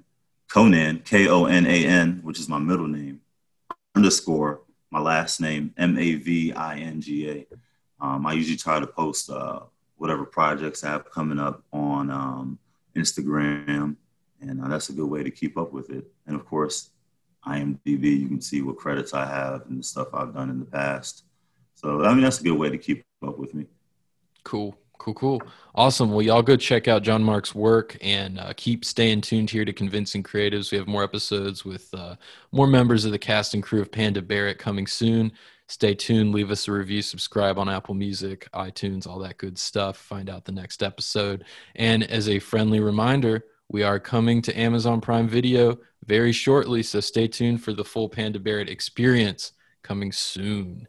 Konan, 0.52 1.02
K 1.02 1.28
O 1.28 1.46
N 1.46 1.64
A 1.64 1.86
N, 1.86 2.20
which 2.22 2.38
is 2.38 2.46
my 2.46 2.58
middle 2.58 2.86
name, 2.86 3.22
underscore 3.94 4.60
my 4.90 5.00
last 5.00 5.40
name, 5.40 5.72
M 5.78 5.96
A 5.96 6.14
V 6.16 6.52
I 6.52 6.78
N 6.78 7.00
G 7.00 7.30
A. 7.30 7.46
Um, 8.04 8.26
I 8.26 8.34
usually 8.34 8.58
try 8.58 8.78
to 8.78 8.86
post 8.86 9.30
uh, 9.30 9.60
whatever 9.96 10.26
projects 10.26 10.84
I 10.84 10.90
have 10.90 11.10
coming 11.10 11.38
up 11.38 11.62
on 11.72 12.10
um, 12.10 12.58
Instagram, 12.94 13.96
and 14.42 14.62
uh, 14.62 14.68
that's 14.68 14.90
a 14.90 14.92
good 14.92 15.08
way 15.08 15.22
to 15.22 15.30
keep 15.30 15.56
up 15.56 15.72
with 15.72 15.88
it. 15.88 16.04
And 16.26 16.36
of 16.36 16.44
course, 16.44 16.90
IMDb, 17.46 18.20
you 18.20 18.28
can 18.28 18.42
see 18.42 18.60
what 18.60 18.76
credits 18.76 19.14
I 19.14 19.24
have 19.24 19.64
and 19.70 19.78
the 19.78 19.82
stuff 19.82 20.08
I've 20.12 20.34
done 20.34 20.50
in 20.50 20.58
the 20.58 20.66
past. 20.66 21.24
So, 21.76 22.04
I 22.04 22.12
mean, 22.12 22.24
that's 22.24 22.40
a 22.40 22.44
good 22.44 22.58
way 22.58 22.68
to 22.68 22.76
keep 22.76 23.04
up 23.26 23.38
with 23.38 23.54
me. 23.54 23.66
Cool. 24.44 24.76
Cool, 25.02 25.14
cool. 25.14 25.42
Awesome. 25.74 26.12
Well, 26.12 26.22
y'all 26.22 26.42
go 26.42 26.54
check 26.54 26.86
out 26.86 27.02
John 27.02 27.24
Mark's 27.24 27.56
work 27.56 27.98
and 28.00 28.38
uh, 28.38 28.52
keep 28.56 28.84
staying 28.84 29.22
tuned 29.22 29.50
here 29.50 29.64
to 29.64 29.72
Convincing 29.72 30.22
Creatives. 30.22 30.70
We 30.70 30.78
have 30.78 30.86
more 30.86 31.02
episodes 31.02 31.64
with 31.64 31.92
uh, 31.92 32.14
more 32.52 32.68
members 32.68 33.04
of 33.04 33.10
the 33.10 33.18
cast 33.18 33.52
and 33.52 33.64
crew 33.64 33.80
of 33.80 33.90
Panda 33.90 34.22
Barrett 34.22 34.60
coming 34.60 34.86
soon. 34.86 35.32
Stay 35.66 35.92
tuned. 35.92 36.32
Leave 36.32 36.52
us 36.52 36.68
a 36.68 36.72
review. 36.72 37.02
Subscribe 37.02 37.58
on 37.58 37.68
Apple 37.68 37.94
Music, 37.94 38.48
iTunes, 38.54 39.08
all 39.08 39.18
that 39.18 39.38
good 39.38 39.58
stuff. 39.58 39.96
Find 39.96 40.30
out 40.30 40.44
the 40.44 40.52
next 40.52 40.84
episode. 40.84 41.46
And 41.74 42.04
as 42.04 42.28
a 42.28 42.38
friendly 42.38 42.78
reminder, 42.78 43.46
we 43.68 43.82
are 43.82 43.98
coming 43.98 44.40
to 44.42 44.56
Amazon 44.56 45.00
Prime 45.00 45.26
Video 45.26 45.78
very 46.06 46.30
shortly. 46.30 46.84
So 46.84 47.00
stay 47.00 47.26
tuned 47.26 47.60
for 47.64 47.72
the 47.72 47.84
full 47.84 48.08
Panda 48.08 48.38
Barrett 48.38 48.68
experience 48.68 49.50
coming 49.82 50.12
soon. 50.12 50.86